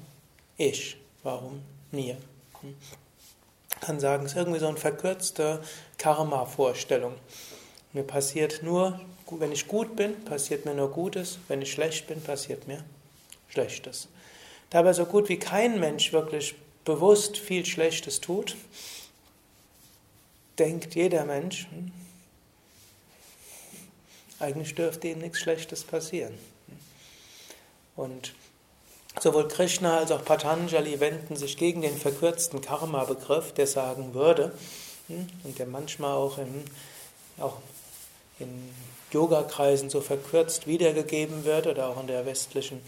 ich? 0.56 0.96
Warum 1.24 1.62
mir? 1.90 2.16
Hm? 2.60 2.76
kann 3.80 4.00
sagen, 4.00 4.24
es 4.24 4.32
ist 4.32 4.38
irgendwie 4.38 4.58
so 4.58 4.66
eine 4.66 4.76
verkürzte 4.76 5.62
Karma-Vorstellung. 5.98 7.14
Mir 7.92 8.02
passiert 8.02 8.62
nur, 8.62 9.00
wenn 9.30 9.52
ich 9.52 9.68
gut 9.68 9.96
bin, 9.96 10.24
passiert 10.24 10.64
mir 10.64 10.74
nur 10.74 10.90
Gutes, 10.90 11.38
wenn 11.48 11.62
ich 11.62 11.72
schlecht 11.72 12.06
bin, 12.06 12.20
passiert 12.20 12.66
mir 12.66 12.82
Schlechtes. 13.48 14.08
Dabei 14.70 14.92
so 14.92 15.06
gut 15.06 15.28
wie 15.28 15.38
kein 15.38 15.78
Mensch 15.78 16.12
wirklich 16.12 16.56
bewusst 16.84 17.38
viel 17.38 17.64
Schlechtes 17.64 18.20
tut, 18.20 18.56
denkt 20.58 20.94
jeder 20.94 21.24
Mensch, 21.24 21.68
hm, 21.70 21.92
eigentlich 24.40 24.74
dürfte 24.74 25.08
ihm 25.08 25.20
nichts 25.20 25.38
Schlechtes 25.38 25.84
passieren. 25.84 26.34
Und 27.94 28.34
Sowohl 29.20 29.48
Krishna 29.48 29.98
als 29.98 30.12
auch 30.12 30.24
Patanjali 30.24 31.00
wenden 31.00 31.36
sich 31.36 31.56
gegen 31.56 31.82
den 31.82 31.96
verkürzten 31.96 32.60
Karma-Begriff, 32.60 33.52
der 33.52 33.66
sagen 33.66 34.12
würde, 34.12 34.52
hm, 35.08 35.26
und 35.44 35.58
der 35.58 35.66
manchmal 35.66 36.12
auch 36.12 36.38
in, 36.38 36.64
auch 37.38 37.56
in 38.38 38.70
Yoga-Kreisen 39.12 39.88
so 39.88 40.00
verkürzt 40.00 40.66
wiedergegeben 40.66 41.44
wird 41.44 41.66
oder 41.66 41.88
auch 41.88 42.00
in 42.00 42.08
der 42.08 42.26
westlichen 42.26 42.82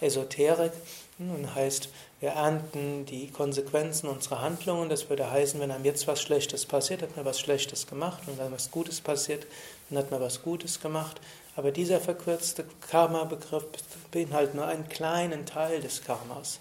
Esoterik, 0.00 0.72
hm, 1.18 1.34
und 1.34 1.54
heißt, 1.54 1.90
wir 2.20 2.30
ernten 2.30 3.04
die 3.04 3.30
Konsequenzen 3.30 4.08
unserer 4.08 4.40
Handlungen. 4.40 4.88
Das 4.88 5.10
würde 5.10 5.30
heißen, 5.30 5.60
wenn 5.60 5.70
einem 5.70 5.84
jetzt 5.84 6.06
was 6.06 6.22
Schlechtes 6.22 6.64
passiert, 6.64 7.02
hat 7.02 7.16
man 7.16 7.26
was 7.26 7.38
Schlechtes 7.38 7.86
gemacht. 7.86 8.22
Und 8.26 8.38
wenn 8.38 8.50
was 8.50 8.70
Gutes 8.70 9.02
passiert, 9.02 9.46
dann 9.90 9.98
hat 9.98 10.10
man 10.10 10.22
was 10.22 10.42
Gutes 10.42 10.80
gemacht. 10.80 11.20
Aber 11.56 11.70
dieser 11.70 12.00
verkürzte 12.00 12.64
Karma-Begriff 12.90 13.64
beinhaltet 14.10 14.54
nur 14.54 14.66
einen 14.66 14.88
kleinen 14.88 15.46
Teil 15.46 15.80
des 15.80 16.02
Karmas. 16.02 16.58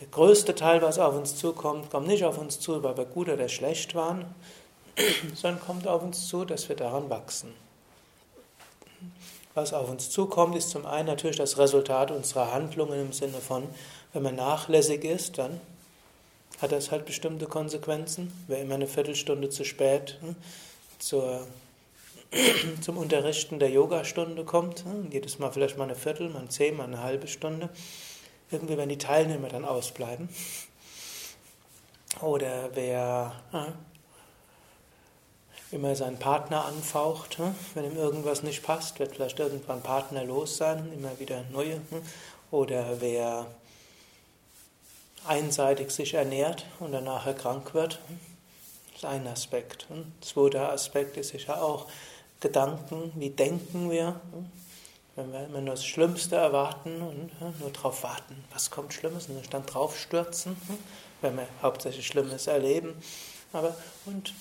Der 0.00 0.06
größte 0.08 0.54
Teil, 0.54 0.80
was 0.82 0.98
auf 0.98 1.14
uns 1.16 1.36
zukommt, 1.36 1.90
kommt 1.90 2.06
nicht 2.06 2.24
auf 2.24 2.38
uns 2.38 2.60
zu, 2.60 2.82
weil 2.82 2.96
wir 2.96 3.04
gut 3.04 3.28
oder 3.28 3.48
schlecht 3.48 3.96
waren, 3.96 4.26
sondern 5.34 5.60
kommt 5.60 5.88
auf 5.88 6.02
uns 6.02 6.28
zu, 6.28 6.44
dass 6.44 6.68
wir 6.68 6.76
daran 6.76 7.10
wachsen. 7.10 7.52
Was 9.54 9.72
auf 9.72 9.90
uns 9.90 10.10
zukommt, 10.10 10.54
ist 10.54 10.70
zum 10.70 10.86
einen 10.86 11.08
natürlich 11.08 11.36
das 11.36 11.58
Resultat 11.58 12.12
unserer 12.12 12.52
Handlungen 12.52 13.00
im 13.00 13.12
Sinne 13.12 13.38
von, 13.38 13.66
wenn 14.12 14.22
man 14.22 14.36
nachlässig 14.36 15.02
ist, 15.02 15.38
dann 15.38 15.60
hat 16.60 16.70
das 16.70 16.92
halt 16.92 17.06
bestimmte 17.06 17.46
Konsequenzen. 17.46 18.32
Wer 18.46 18.60
immer 18.60 18.74
eine 18.74 18.86
Viertelstunde 18.86 19.50
zu 19.50 19.64
spät 19.64 20.18
hm, 20.20 20.36
zur 21.00 21.46
zum 22.82 22.98
Unterrichten 22.98 23.58
der 23.58 23.70
Yogastunde 23.70 24.44
kommt, 24.44 24.84
hm, 24.84 25.10
jedes 25.10 25.38
Mal 25.38 25.50
vielleicht 25.52 25.78
mal 25.78 25.84
eine 25.84 25.94
Viertel, 25.94 26.28
mal 26.28 26.48
zehn, 26.48 26.76
mal 26.76 26.84
eine 26.84 27.02
halbe 27.02 27.28
Stunde, 27.28 27.70
irgendwie 28.50 28.76
werden 28.76 28.88
die 28.88 28.98
Teilnehmer 28.98 29.48
dann 29.48 29.64
ausbleiben. 29.64 30.28
Oder 32.20 32.70
wer 32.74 33.32
hm, 33.52 33.72
immer 35.70 35.94
seinen 35.94 36.18
Partner 36.18 36.64
anfaucht, 36.64 37.38
hm, 37.38 37.54
wenn 37.74 37.84
ihm 37.84 37.96
irgendwas 37.96 38.42
nicht 38.42 38.62
passt, 38.62 38.98
wird 38.98 39.14
vielleicht 39.14 39.38
irgendwann 39.38 39.82
Partner 39.82 40.24
los 40.24 40.56
sein, 40.56 40.92
immer 40.92 41.18
wieder 41.18 41.44
neue. 41.50 41.80
Oder 42.50 43.00
wer 43.00 43.46
einseitig 45.26 45.90
sich 45.90 46.14
ernährt 46.14 46.64
und 46.80 46.92
dann 46.92 47.04
nachher 47.04 47.34
krank 47.34 47.74
wird, 47.74 47.98
das 48.92 49.02
ist 49.02 49.04
ein 49.04 49.26
Aspekt. 49.26 49.86
Zweiter 50.20 50.72
Aspekt 50.72 51.16
ist 51.16 51.28
sicher 51.28 51.62
auch, 51.62 51.86
Gedanken, 52.40 53.12
wie 53.16 53.30
denken 53.30 53.90
wir, 53.90 54.20
wenn 55.16 55.32
wir 55.32 55.46
immer 55.46 55.60
nur 55.60 55.74
das 55.74 55.84
Schlimmste 55.84 56.36
erwarten 56.36 57.02
und 57.02 57.60
nur 57.60 57.70
darauf 57.70 58.04
warten, 58.04 58.44
was 58.52 58.70
kommt 58.70 58.94
Schlimmes 58.94 59.28
und 59.28 59.52
dann 59.52 59.66
drauf 59.66 59.98
stürzen, 59.98 60.56
wenn 61.20 61.36
wir 61.36 61.48
hauptsächlich 61.60 62.06
Schlimmes 62.06 62.46
erleben. 62.46 62.94
Aber 63.52 63.74
und 64.06 64.32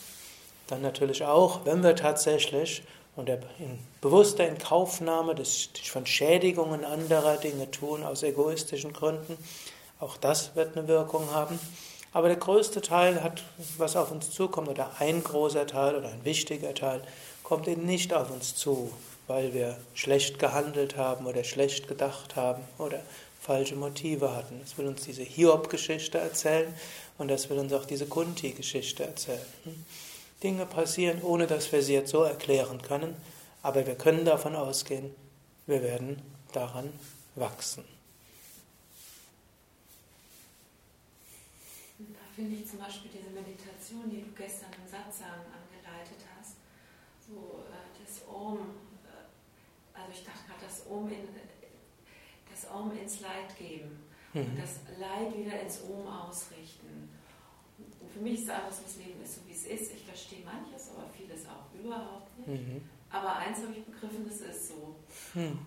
dann 0.68 0.82
natürlich 0.82 1.24
auch, 1.24 1.66
wenn 1.66 1.82
wir 1.82 1.96
tatsächlich 1.96 2.84
unter 3.16 3.40
in 3.58 3.80
bewusster 4.00 4.48
Inkaufnahme 4.48 5.36
von 5.84 6.06
Schädigungen 6.06 6.86
anderer 6.86 7.38
Dinge 7.38 7.72
tun, 7.72 8.04
aus 8.04 8.22
egoistischen 8.22 8.94
Gründen, 8.94 9.38
auch 10.00 10.18
das 10.18 10.56
wird 10.56 10.78
eine 10.78 10.88
Wirkung 10.88 11.32
haben. 11.32 11.60
Aber 12.14 12.28
der 12.28 12.38
größte 12.38 12.82
Teil 12.82 13.24
hat, 13.24 13.44
was 13.78 13.96
auf 13.96 14.12
uns 14.12 14.30
zukommt, 14.30 14.70
oder 14.70 14.92
ein 15.00 15.24
großer 15.24 15.66
Teil 15.68 15.96
oder 15.96 16.10
ein 16.10 16.24
wichtiger 16.24 16.74
Teil, 16.74 17.02
kommt 17.48 17.70
eben 17.70 17.86
nicht 17.86 18.14
auf 18.14 18.30
uns 18.30 18.56
zu, 18.56 18.92
weil 19.28 19.54
wir 19.54 19.78
schlecht 19.94 20.38
gehandelt 20.38 20.98
haben 20.98 21.26
oder 21.26 21.46
schlecht 21.46 21.88
gedacht 21.88 22.36
haben 22.36 22.62
oder 22.78 23.02
falsche 23.40 23.78
Motive 23.78 24.36
hatten. 24.36 24.60
Es 24.66 24.78
will 24.78 24.86
uns 24.86 25.04
diese 25.04 25.24
Hiob-Geschichte 25.24 26.18
erzählen 26.18 26.74
und 27.18 27.30
das 27.30 27.50
will 27.50 27.58
uns 27.58 27.72
auch 27.72 27.86
diese 27.86 28.06
Kunti-Geschichte 28.06 29.06
erzählen. 29.06 29.46
Hm? 29.64 29.86
Dinge 30.44 30.66
passieren, 30.66 31.22
ohne 31.22 31.48
dass 31.48 31.72
wir 31.72 31.82
sie 31.82 31.94
jetzt 31.94 32.12
so 32.12 32.22
erklären 32.24 32.82
können, 32.82 33.16
aber 33.64 33.88
wir 33.88 33.96
können 33.96 34.26
davon 34.26 34.54
ausgehen, 34.54 35.16
wir 35.68 35.82
werden 35.82 36.22
daran 36.52 36.92
wachsen. 37.36 37.86
Da 41.98 42.26
finde 42.36 42.58
ich 42.58 42.70
zum 42.70 42.80
Beispiel 42.80 43.10
diese 43.14 43.30
Meditation, 43.30 44.10
die 44.12 44.20
du 44.20 44.36
gestern 44.36 44.74
im 44.74 44.92
Satzang 44.92 45.48
so 47.28 47.64
äh, 47.68 48.04
das 48.04 48.28
Om, 48.28 48.60
äh, 49.04 49.98
also 50.00 50.12
ich 50.12 50.24
dachte 50.24 50.40
gerade, 50.48 50.64
das 50.64 50.86
Om, 50.90 51.10
in, 51.10 51.28
das 52.50 52.70
Om 52.72 52.92
ins 52.98 53.22
Leid 53.22 53.58
geben 53.58 54.04
mhm. 54.34 54.42
und 54.42 54.60
das 54.60 54.80
Leid 54.98 55.38
wieder 55.38 55.60
ins 55.62 55.84
Om 55.84 56.08
ausrichten. 56.08 57.10
Und 58.00 58.12
für 58.12 58.20
mich 58.20 58.42
ist 58.42 58.50
einfach 58.50 58.72
so, 58.72 58.84
das 58.84 58.98
Leben 58.98 59.22
ist 59.22 59.36
so, 59.36 59.42
wie 59.46 59.52
es 59.52 59.66
ist. 59.66 59.94
Ich 59.94 60.04
verstehe 60.04 60.44
manches, 60.44 60.90
aber 60.92 61.08
vieles 61.10 61.46
auch 61.46 61.72
überhaupt 61.74 62.38
nicht. 62.40 62.68
Mhm. 62.68 62.82
Aber 63.10 63.38
eins 63.38 63.60
habe 63.60 63.74
ich 63.74 63.86
begriffen, 63.86 64.26
das 64.28 64.42
ist 64.42 64.70
so. 64.70 64.96
Mhm. 65.36 65.60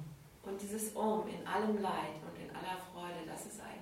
Und 0.43 0.61
dieses 0.61 0.97
Om 0.97 1.29
in 1.29 1.47
allem 1.47 1.81
Leid 1.81 2.17
und 2.27 2.43
in 2.43 2.51
aller 2.51 2.79
Freude, 2.93 3.27
das 3.27 3.47
ist 3.47 3.61
eigentlich 3.61 3.81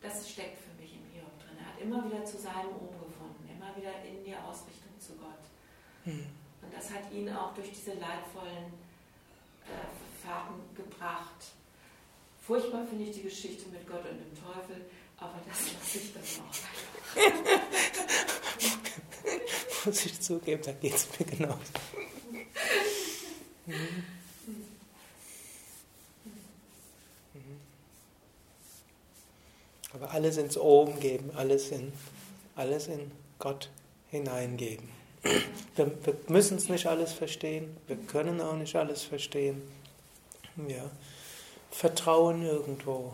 das 0.00 0.28
steckt 0.28 0.58
für 0.58 0.72
mich 0.80 0.94
im 0.94 1.04
Hiob 1.12 1.38
drin. 1.38 1.56
Er 1.58 1.66
hat 1.66 1.80
immer 1.80 2.04
wieder 2.04 2.24
zu 2.24 2.38
seinem 2.38 2.72
Ohm 2.72 2.96
gefunden, 3.04 3.48
immer 3.48 3.76
wieder 3.76 3.92
in 4.04 4.24
die 4.24 4.34
Ausrichtung 4.34 4.98
zu 4.98 5.14
Gott. 5.16 5.44
Mhm. 6.04 6.26
Und 6.62 6.74
das 6.74 6.90
hat 6.90 7.10
ihn 7.12 7.28
auch 7.30 7.54
durch 7.54 7.70
diese 7.70 7.92
leidvollen 7.92 8.72
äh, 9.66 10.26
Fahrten 10.26 10.54
gebracht. 10.74 11.52
Furchtbar 12.40 12.86
finde 12.86 13.04
ich 13.04 13.16
die 13.16 13.22
Geschichte 13.22 13.68
mit 13.68 13.86
Gott 13.86 14.04
und 14.10 14.18
dem 14.18 14.34
Teufel, 14.34 14.84
aber 15.16 15.40
das 15.46 15.72
lasse 15.72 15.98
ich 15.98 16.12
dann 16.12 16.22
noch. 16.44 16.52
Muss 19.86 20.06
ich 20.06 20.20
zugeben, 20.20 20.62
da 20.64 20.72
geht 20.72 20.94
es 20.94 21.08
mir 21.18 21.26
genauso. 21.26 21.60
Mhm. 23.66 24.04
Aber 29.92 30.10
alles 30.12 30.36
ins 30.36 30.56
Oben 30.56 31.00
geben, 31.00 31.30
alles 31.34 31.70
in, 31.70 31.92
alles 32.54 32.86
in 32.88 33.10
Gott 33.38 33.70
hineingeben. 34.10 34.99
Wir, 35.22 35.86
wir 36.04 36.16
müssen 36.28 36.56
es 36.56 36.68
nicht 36.68 36.86
alles 36.86 37.12
verstehen, 37.12 37.76
wir 37.86 37.96
können 37.96 38.40
auch 38.40 38.56
nicht 38.56 38.74
alles 38.76 39.02
verstehen. 39.02 39.62
Ja. 40.68 40.90
Vertrauen 41.70 42.42
irgendwo. 42.42 43.12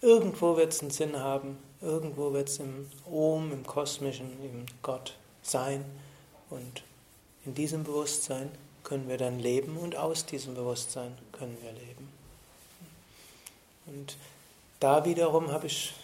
Irgendwo 0.00 0.56
wird 0.56 0.72
es 0.72 0.80
einen 0.80 0.90
Sinn 0.90 1.18
haben, 1.18 1.58
irgendwo 1.82 2.32
wird 2.32 2.48
es 2.48 2.58
im 2.58 2.90
Om, 3.04 3.52
im 3.52 3.66
Kosmischen, 3.66 4.30
im 4.42 4.66
Gott 4.82 5.16
sein. 5.42 5.84
Und 6.48 6.82
in 7.44 7.54
diesem 7.54 7.84
Bewusstsein 7.84 8.50
können 8.82 9.08
wir 9.08 9.18
dann 9.18 9.38
leben 9.38 9.76
und 9.76 9.96
aus 9.96 10.24
diesem 10.24 10.54
Bewusstsein 10.54 11.16
können 11.32 11.56
wir 11.62 11.72
leben. 11.72 12.08
Und 13.86 14.16
da 14.78 15.04
wiederum 15.04 15.50
habe 15.52 15.66
ich 15.66 15.94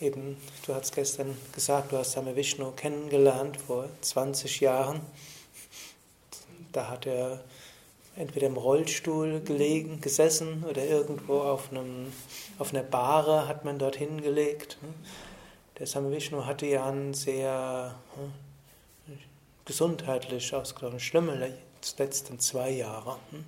eben, 0.00 0.36
du 0.66 0.74
hast 0.74 0.94
gestern 0.94 1.36
gesagt, 1.52 1.92
du 1.92 1.98
hast 1.98 2.12
Same 2.12 2.34
Vishnu 2.34 2.72
kennengelernt 2.72 3.56
vor 3.56 3.88
20 4.00 4.60
Jahren. 4.60 5.00
Da 6.72 6.88
hat 6.88 7.06
er 7.06 7.40
entweder 8.16 8.46
im 8.46 8.56
Rollstuhl 8.56 9.40
gelegen, 9.40 10.00
gesessen 10.00 10.64
oder 10.68 10.84
irgendwo 10.84 11.40
auf, 11.40 11.70
einem, 11.70 12.12
auf 12.58 12.72
einer 12.72 12.82
Bahre 12.82 13.48
hat 13.48 13.64
man 13.64 13.78
dort 13.78 13.96
hingelegt. 13.96 14.78
Der 15.78 15.86
Same 15.86 16.10
Vishnu 16.10 16.46
hatte 16.46 16.66
ja 16.66 16.86
einen 16.86 17.14
sehr 17.14 17.94
hm, 18.14 19.18
gesundheitlich 19.64 20.54
ausgesprochen 20.54 21.00
schlimme 21.00 21.54
letzten 21.98 22.38
zwei 22.38 22.70
Jahre. 22.70 23.16
Hm. 23.30 23.44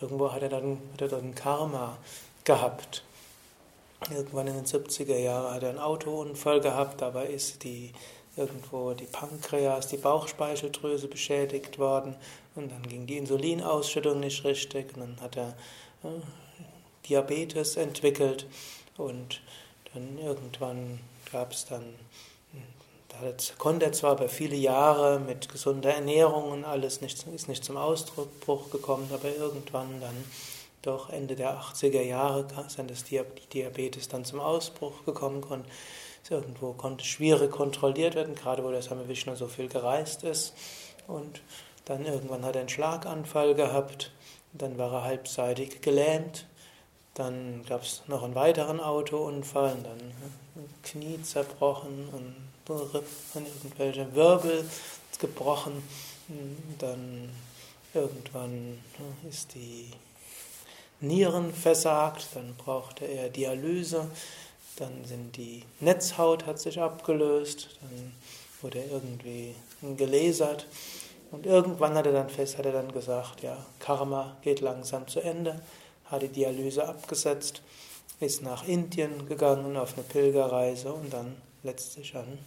Irgendwo 0.00 0.32
hat 0.32 0.42
er 0.42 0.48
dann, 0.48 0.78
hat 0.92 1.02
er 1.02 1.08
dann 1.08 1.34
Karma 1.34 1.98
gehabt. 2.44 3.02
Irgendwann 4.10 4.46
in 4.46 4.54
den 4.54 4.66
70er 4.66 5.16
Jahren 5.16 5.54
hat 5.54 5.62
er 5.62 5.70
einen 5.70 5.78
Autounfall 5.78 6.60
gehabt, 6.60 7.00
dabei 7.00 7.26
ist 7.26 7.64
die 7.64 7.92
irgendwo 8.36 8.92
die 8.92 9.06
Pankreas, 9.06 9.88
die 9.88 9.96
Bauchspeicheldrüse 9.96 11.08
beschädigt 11.08 11.78
worden 11.78 12.14
und 12.54 12.70
dann 12.70 12.82
ging 12.82 13.06
die 13.06 13.16
Insulinausschüttung 13.16 14.20
nicht 14.20 14.44
richtig 14.44 14.94
und 14.94 15.00
dann 15.00 15.20
hat 15.20 15.36
er 15.36 15.48
äh, 16.04 16.20
Diabetes 17.08 17.76
entwickelt 17.76 18.46
und 18.96 19.40
dann 19.92 20.18
irgendwann 20.18 21.00
gab 21.32 21.52
es 21.52 21.64
dann, 21.66 21.94
da 23.08 23.16
konnte 23.58 23.86
er 23.86 23.92
zwar 23.92 24.16
über 24.16 24.28
viele 24.28 24.56
Jahre 24.56 25.18
mit 25.18 25.48
gesunder 25.48 25.94
Ernährung 25.94 26.50
und 26.50 26.64
alles 26.64 27.00
nicht, 27.00 27.26
ist 27.28 27.48
nicht 27.48 27.64
zum 27.64 27.76
Ausdruck 27.76 28.70
gekommen, 28.70 29.08
aber 29.12 29.34
irgendwann 29.34 30.00
dann 30.00 30.24
doch 30.86 31.10
Ende 31.10 31.36
der 31.36 31.60
80er 31.60 32.02
Jahre 32.02 32.46
sind 32.68 32.90
das 32.90 33.04
Diabetes 33.04 34.08
dann 34.08 34.24
zum 34.24 34.40
Ausbruch 34.40 35.04
gekommen 35.04 35.42
und 35.44 35.66
irgendwo 36.30 36.72
konnte 36.72 37.04
schwierig 37.04 37.50
kontrolliert 37.50 38.14
werden, 38.14 38.34
gerade 38.34 38.64
wo 38.64 38.70
der 38.70 38.82
Same 38.82 39.08
Vishnu 39.08 39.36
so 39.36 39.48
viel 39.48 39.68
gereist 39.68 40.24
ist. 40.24 40.54
Und 41.06 41.40
dann 41.84 42.04
irgendwann 42.04 42.44
hat 42.44 42.56
er 42.56 42.60
einen 42.60 42.68
Schlaganfall 42.68 43.54
gehabt, 43.54 44.10
dann 44.52 44.78
war 44.78 44.92
er 44.92 45.04
halbseitig 45.04 45.80
gelähmt. 45.82 46.46
Dann 47.14 47.64
gab 47.66 47.82
es 47.82 48.02
noch 48.08 48.22
einen 48.22 48.34
weiteren 48.34 48.80
Autounfall, 48.80 49.76
dann 49.82 50.12
Knie 50.82 51.22
zerbrochen 51.22 52.08
und 52.12 52.34
irgendwelche 53.34 54.14
Wirbel 54.14 54.68
gebrochen. 55.18 55.82
Dann 56.78 57.30
irgendwann 57.94 58.78
ist 59.28 59.54
die 59.54 59.92
Nieren 61.00 61.52
versagt, 61.52 62.28
dann 62.34 62.54
brauchte 62.56 63.04
er 63.04 63.28
Dialyse, 63.28 64.10
dann 64.76 65.04
sind 65.04 65.36
die 65.36 65.62
Netzhaut 65.80 66.46
hat 66.46 66.58
sich 66.58 66.80
abgelöst, 66.80 67.68
dann 67.80 68.12
wurde 68.62 68.78
er 68.78 68.90
irgendwie 68.92 69.54
gelasert. 69.96 70.66
Und 71.30 71.44
irgendwann 71.44 71.94
hat 71.94 72.06
er 72.06 72.12
dann 72.12 72.30
fest, 72.30 72.56
hat 72.56 72.66
er 72.66 72.72
dann 72.72 72.92
gesagt, 72.92 73.42
ja, 73.42 73.56
Karma 73.80 74.36
geht 74.42 74.60
langsam 74.60 75.06
zu 75.08 75.20
Ende, 75.20 75.60
hat 76.06 76.22
die 76.22 76.28
Dialyse 76.28 76.86
abgesetzt, 76.86 77.62
ist 78.20 78.42
nach 78.42 78.66
Indien 78.66 79.26
gegangen 79.26 79.76
auf 79.76 79.94
eine 79.94 80.04
Pilgerreise 80.04 80.92
und 80.92 81.12
dann 81.12 81.36
letztlich 81.62 82.14
an 82.14 82.38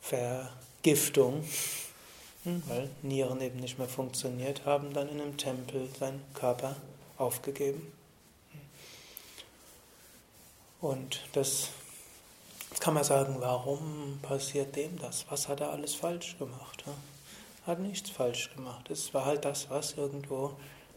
Vergiftung 0.00 1.44
weil 2.44 2.90
Nieren 3.02 3.40
eben 3.40 3.60
nicht 3.60 3.78
mehr 3.78 3.88
funktioniert 3.88 4.66
haben, 4.66 4.92
dann 4.92 5.08
in 5.08 5.20
einem 5.20 5.36
Tempel 5.36 5.88
seinen 5.98 6.22
Körper 6.34 6.76
aufgegeben. 7.16 7.92
Und 10.80 11.20
das 11.32 11.70
kann 12.80 12.92
man 12.92 13.04
sagen, 13.04 13.36
warum 13.38 14.18
passiert 14.20 14.76
dem 14.76 14.98
das? 14.98 15.24
Was 15.30 15.48
hat 15.48 15.60
er 15.60 15.70
alles 15.70 15.94
falsch 15.94 16.36
gemacht? 16.38 16.84
Er 16.86 17.72
hat 17.72 17.78
nichts 17.78 18.10
falsch 18.10 18.54
gemacht. 18.54 18.90
Es 18.90 19.14
war 19.14 19.24
halt 19.24 19.46
das, 19.46 19.70
was 19.70 19.94
irgendwo 19.94 20.50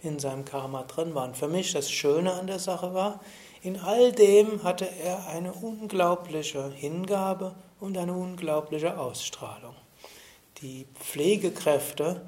in 0.03 0.19
seinem 0.19 0.43
Karma 0.43 0.83
drin 0.83 1.15
war. 1.15 1.25
Und 1.25 1.38
für 1.38 1.47
mich 1.47 1.71
das 1.71 1.89
Schöne 1.89 2.33
an 2.33 2.47
der 2.47 2.60
Sache 2.60 2.93
war, 2.93 3.21
in 3.63 3.79
all 3.79 4.12
dem 4.12 4.63
hatte 4.63 4.86
er 4.86 5.27
eine 5.27 5.53
unglaubliche 5.53 6.69
Hingabe 6.71 7.55
und 7.79 7.97
eine 7.97 8.13
unglaubliche 8.13 8.97
Ausstrahlung 8.97 9.75
die 10.61 10.87
Pflegekräfte, 10.99 12.25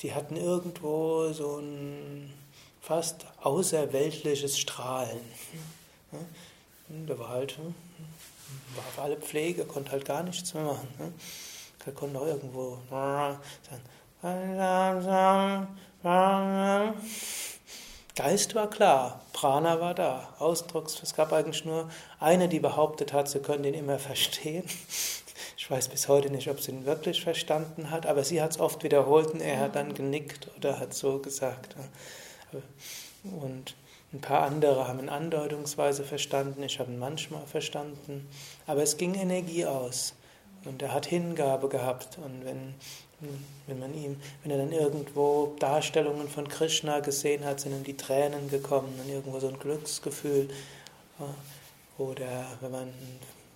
die 0.00 0.14
hatten 0.14 0.36
irgendwo 0.36 1.32
so 1.32 1.58
ein 1.58 2.32
fast 2.80 3.26
außerweltliches 3.42 4.58
Strahlen. 4.58 5.20
Da 7.06 7.18
war 7.18 7.28
halt, 7.28 7.58
war 8.74 8.84
für 8.94 9.02
alle 9.02 9.16
Pflege, 9.16 9.64
konnte 9.64 9.92
halt 9.92 10.04
gar 10.04 10.22
nichts 10.22 10.54
mehr 10.54 10.64
machen. 10.64 11.14
Er 11.86 11.92
konnte 11.92 12.18
auch 12.18 12.26
irgendwo 12.26 12.78
sagen, 12.90 13.38
Geist 18.16 18.54
war 18.54 18.68
klar, 18.68 19.20
Prana 19.32 19.80
war 19.80 19.94
da, 19.94 20.34
Ausdrucks, 20.38 21.00
es 21.02 21.14
gab 21.14 21.32
eigentlich 21.32 21.64
nur 21.64 21.88
eine, 22.18 22.48
die 22.48 22.60
behauptet 22.60 23.12
hat, 23.12 23.28
sie 23.28 23.38
können 23.38 23.62
den 23.62 23.74
immer 23.74 23.98
verstehen. 23.98 24.64
Ich 25.70 25.76
weiß 25.76 25.86
bis 25.86 26.08
heute 26.08 26.30
nicht, 26.30 26.48
ob 26.50 26.60
sie 26.60 26.72
ihn 26.72 26.84
wirklich 26.84 27.22
verstanden 27.22 27.92
hat, 27.92 28.04
aber 28.04 28.24
sie 28.24 28.42
hat 28.42 28.50
es 28.50 28.58
oft 28.58 28.82
wiederholt 28.82 29.30
und 29.30 29.40
er 29.40 29.60
hat 29.60 29.76
dann 29.76 29.94
genickt 29.94 30.48
oder 30.56 30.80
hat 30.80 30.92
so 30.92 31.20
gesagt. 31.20 31.76
Und 33.22 33.76
ein 34.12 34.20
paar 34.20 34.42
andere 34.42 34.88
haben 34.88 34.98
ihn 34.98 35.08
andeutungsweise 35.08 36.02
verstanden, 36.02 36.64
ich 36.64 36.80
habe 36.80 36.90
ihn 36.90 36.98
manchmal 36.98 37.46
verstanden, 37.46 38.28
aber 38.66 38.82
es 38.82 38.96
ging 38.96 39.14
Energie 39.14 39.64
aus 39.64 40.14
und 40.64 40.82
er 40.82 40.92
hat 40.92 41.06
Hingabe 41.06 41.68
gehabt 41.68 42.18
und 42.18 42.44
wenn, 42.44 42.74
wenn 43.68 43.78
man 43.78 43.94
ihm, 43.94 44.20
wenn 44.42 44.50
er 44.50 44.58
dann 44.58 44.72
irgendwo 44.72 45.54
Darstellungen 45.60 46.28
von 46.28 46.48
Krishna 46.48 46.98
gesehen 46.98 47.44
hat, 47.44 47.60
sind 47.60 47.76
ihm 47.76 47.84
die 47.84 47.96
Tränen 47.96 48.50
gekommen 48.50 48.98
und 49.00 49.08
irgendwo 49.08 49.38
so 49.38 49.46
ein 49.46 49.58
Glücksgefühl 49.60 50.48
oder 51.96 52.46
wenn 52.60 52.72
man 52.72 52.92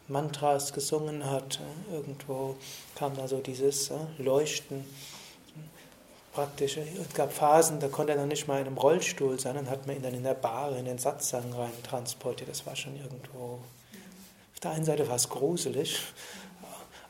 Mantras 0.08 0.72
gesungen 0.72 1.28
hat. 1.30 1.60
Irgendwo 1.92 2.56
kam 2.94 3.16
da 3.16 3.28
so 3.28 3.38
dieses 3.38 3.90
Leuchten. 4.18 4.84
Praktisch, 6.32 6.76
es 6.78 7.14
gab 7.14 7.32
Phasen, 7.32 7.78
da 7.78 7.88
konnte 7.88 8.12
er 8.12 8.18
noch 8.18 8.26
nicht 8.26 8.48
mal 8.48 8.60
in 8.60 8.66
einem 8.66 8.76
Rollstuhl 8.76 9.38
sein, 9.38 9.54
dann 9.54 9.70
hat 9.70 9.86
man 9.86 9.96
ihn 9.96 10.02
dann 10.02 10.14
in 10.14 10.24
der 10.24 10.34
Bar 10.34 10.76
in 10.76 10.84
den 10.84 10.98
Satzang 10.98 11.52
rein 11.52 11.70
transportiert. 11.84 12.50
Das 12.50 12.66
war 12.66 12.74
schon 12.74 12.96
irgendwo. 12.96 13.60
Auf 14.52 14.60
der 14.60 14.72
einen 14.72 14.84
Seite 14.84 15.08
war 15.08 15.14
es 15.14 15.28
gruselig, 15.28 16.00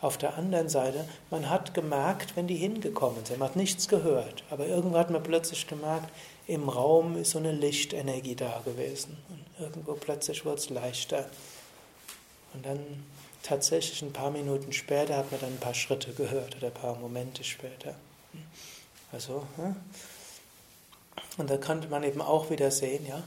auf 0.04 0.18
der 0.18 0.36
anderen 0.36 0.68
Seite, 0.68 1.08
man 1.30 1.48
hat 1.48 1.72
gemerkt, 1.72 2.36
wenn 2.36 2.46
die 2.46 2.56
hingekommen 2.56 3.24
sind, 3.24 3.38
man 3.38 3.48
hat 3.48 3.56
nichts 3.56 3.88
gehört, 3.88 4.44
aber 4.50 4.66
irgendwo 4.66 4.98
hat 4.98 5.08
man 5.10 5.22
plötzlich 5.22 5.66
gemerkt, 5.66 6.10
im 6.46 6.68
Raum 6.68 7.16
ist 7.16 7.30
so 7.30 7.38
eine 7.38 7.52
Lichtenergie 7.52 8.34
da 8.34 8.60
gewesen. 8.66 9.16
Und 9.30 9.64
irgendwo 9.64 9.94
plötzlich 9.94 10.44
wurde 10.44 10.58
es 10.58 10.68
leichter. 10.68 11.24
Und 12.54 12.64
dann 12.64 12.80
tatsächlich 13.42 14.00
ein 14.02 14.12
paar 14.12 14.30
Minuten 14.30 14.72
später 14.72 15.16
hat 15.16 15.30
man 15.30 15.40
dann 15.40 15.52
ein 15.52 15.60
paar 15.60 15.74
Schritte 15.74 16.12
gehört 16.14 16.56
oder 16.56 16.68
ein 16.68 16.74
paar 16.74 16.96
Momente 16.96 17.44
später. 17.44 17.94
Also, 19.12 19.46
und 21.36 21.50
da 21.50 21.56
konnte 21.56 21.88
man 21.88 22.02
eben 22.02 22.20
auch 22.20 22.50
wieder 22.50 22.70
sehen, 22.70 23.06
ja, 23.06 23.22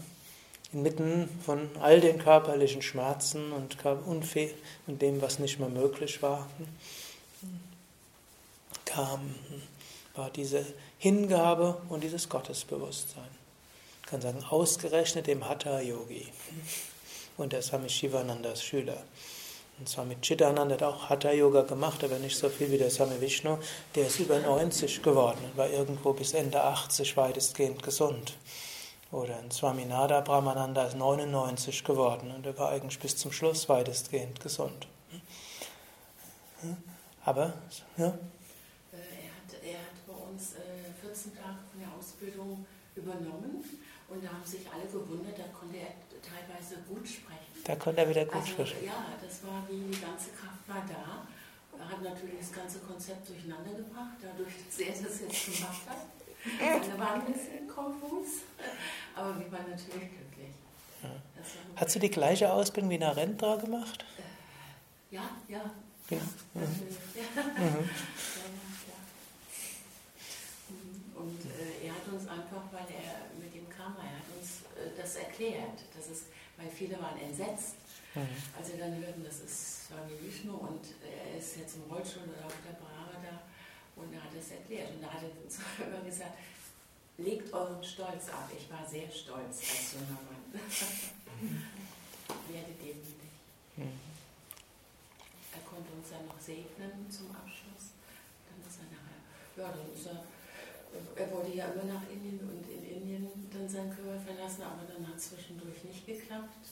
inmitten 0.73 1.29
von 1.45 1.69
all 1.79 2.01
den 2.01 2.19
körperlichen 2.19 2.81
Schmerzen 2.81 3.51
und, 3.53 3.77
Unfäh 4.05 4.53
und 4.85 5.01
dem, 5.01 5.21
was 5.21 5.39
nicht 5.39 5.59
mehr 5.59 5.69
möglich 5.69 6.21
war, 6.21 6.49
kam, 8.85 9.35
war 10.15 10.29
diese 10.29 10.65
Hingabe 10.97 11.77
und 11.89 12.03
dieses 12.03 12.27
Gottesbewusstsein. 12.27 13.29
Ich 14.01 14.09
kann 14.09 14.21
sagen, 14.21 14.43
ausgerechnet 14.49 15.27
dem 15.27 15.47
Hatha-Yogi 15.47 16.27
und 17.37 17.53
der 17.53 17.61
Swami 17.61 17.89
Shivanandas 17.89 18.63
Schüler. 18.63 18.97
Und 19.79 19.87
zwar 19.87 20.05
mit 20.05 20.23
Chidananda 20.23 20.73
hat 20.73 20.83
auch 20.83 21.09
Hatha-Yoga 21.09 21.61
gemacht, 21.61 22.03
aber 22.03 22.17
nicht 22.17 22.35
so 22.35 22.49
viel 22.49 22.71
wie 22.71 22.79
der 22.79 22.89
Swami 22.89 23.21
Vishnu. 23.21 23.59
Der 23.93 24.07
ist 24.07 24.19
über 24.19 24.39
90 24.39 25.03
geworden 25.03 25.37
und 25.43 25.55
war 25.55 25.69
irgendwo 25.69 26.13
bis 26.13 26.33
Ende 26.33 26.63
80 26.63 27.15
weitestgehend 27.15 27.83
gesund. 27.83 28.33
Oder 29.11 29.37
ein 29.37 29.51
Swaminada 29.51 30.21
Brahmananda 30.21 30.85
ist 30.85 30.97
99 30.97 31.83
geworden 31.83 32.31
und 32.35 32.45
er 32.45 32.57
war 32.57 32.71
eigentlich 32.71 32.99
bis 32.99 33.15
zum 33.15 33.31
Schluss 33.31 33.69
weitestgehend 33.69 34.39
gesund. 34.41 34.87
Aber, 37.23 37.53
ja? 37.97 38.07
Äh, 38.07 38.09
er 38.09 39.31
hat, 39.35 39.63
er 39.63 39.79
hat 39.79 40.07
bei 40.07 40.13
uns 40.13 40.55
14 41.01 41.31
äh, 41.31 41.35
Tage 41.35 41.59
von 41.71 41.79
der 41.79 41.89
Ausbildung 41.97 42.65
übernommen 42.95 43.63
und 44.09 44.23
da 44.23 44.29
haben 44.29 44.43
sich 44.43 44.61
alle 44.73 44.85
gewundert, 44.85 45.37
da 45.37 45.43
konnte 45.57 45.77
er 45.77 46.06
teilweise 46.27 46.81
gut 46.87 47.07
sprechen. 47.07 47.63
Da 47.63 47.75
konnte 47.75 48.01
er 48.01 48.09
wieder 48.09 48.25
gut 48.25 48.35
also, 48.35 48.47
sprechen. 48.47 48.85
Ja, 48.85 49.13
das 49.21 49.43
war 49.43 49.63
wie 49.69 49.91
die 49.91 49.99
ganze 49.99 50.31
Kraft 50.31 50.67
war 50.67 50.83
da. 50.87 51.27
Er 51.79 51.89
hat 51.89 52.01
natürlich 52.01 52.39
das 52.39 52.51
ganze 52.51 52.79
Konzept 52.79 53.29
durcheinander 53.29 53.71
gebracht, 53.71 54.17
dadurch, 54.21 54.53
dass 54.67 54.79
er 54.79 55.03
das 55.03 55.21
jetzt 55.21 55.45
gemacht 55.45 55.81
hat. 55.87 56.07
Da 56.59 56.99
war 56.99 57.13
ein 57.15 57.25
bisschen 57.33 57.67
konfus, 57.67 58.41
aber 59.15 59.39
wir 59.39 59.51
waren 59.51 59.69
natürlich 59.69 60.09
glücklich. 60.09 60.53
Ja. 61.03 61.09
Hat 61.75 61.91
sie 61.91 61.99
die 61.99 62.09
gleiche 62.09 62.51
Ausbildung 62.51 62.89
wie 62.89 62.97
Narendra 62.97 63.57
gemacht? 63.57 64.05
Äh, 64.17 65.15
ja, 65.15 65.29
ja. 65.47 65.71
ja. 66.09 66.17
Mhm. 66.53 66.61
ja. 67.15 67.43
Mhm. 67.43 67.89
Und 71.15 71.41
äh, 71.45 71.87
er 71.87 71.93
hat 71.93 72.07
uns 72.11 72.27
einfach, 72.27 72.63
weil 72.71 72.85
er 72.89 73.25
mit 73.39 73.53
dem 73.53 73.67
Karma, 73.69 74.03
er 74.03 74.17
hat 74.17 74.37
uns 74.37 74.61
äh, 74.75 74.99
das 74.99 75.15
erklärt, 75.15 75.79
weil 76.67 76.75
viele 76.75 77.01
waren 77.01 77.17
entsetzt, 77.19 77.75
mhm. 78.13 78.27
als 78.57 78.67
sie 78.67 78.77
dann 78.77 78.95
hörten, 78.97 79.23
das 79.23 79.39
ist 79.39 79.87
Swami 79.87 80.13
Vishnu 80.21 80.53
und 80.53 80.83
er 81.01 81.37
ist 81.37 81.57
jetzt 81.57 81.75
im 81.77 81.83
Rollstuhl 81.91 82.23
oder 82.23 82.45
auf 82.45 82.55
der 82.67 82.75
Brahma 82.75 83.15
da 83.23 83.41
und 83.95 84.13
er 84.13 84.23
hat 84.23 84.33
es 84.37 84.51
erklärt. 84.51 84.91
Und 84.91 85.01
da 85.01 85.13
hat 85.13 85.23
er 85.23 85.31
uns 85.43 85.59
immer 85.79 86.03
gesagt, 86.03 86.37
legt 87.17 87.53
euren 87.53 87.83
Stolz 87.83 88.29
ab. 88.29 88.51
Ich 88.55 88.69
war 88.69 88.85
sehr 88.85 89.09
stolz 89.09 89.63
als 89.63 89.93
junger 89.93 90.19
Mann. 90.27 90.43
Werde 92.51 92.73
demütig. 92.75 93.31
Mhm. 93.77 93.99
Er 95.55 95.61
konnte 95.63 95.91
uns 95.93 96.09
dann 96.11 96.27
noch 96.27 96.39
segnen 96.39 97.09
zum 97.09 97.31
Abschluss. 97.31 97.95
Dann 98.43 98.59
ist 98.59 98.79
er 98.83 98.91
nachher, 98.91 99.23
ja, 99.55 99.71
dann 99.71 99.93
ist 99.93 100.05
er, 100.05 100.23
er 101.15 101.31
wollte 101.31 101.53
ja 101.53 101.65
immer 101.71 101.83
nach 101.83 102.09
Indien 102.09 102.39
und 102.39 102.63
in 102.69 102.83
Indien 102.83 103.27
dann 103.51 103.67
seinen 103.67 103.89
Körper 103.89 104.19
verlassen, 104.19 104.63
aber 104.63 104.83
dann 104.87 105.07
hat 105.07 105.17
es 105.17 105.29
zwischendurch 105.29 105.83
nicht 105.83 106.05
geklappt. 106.05 106.67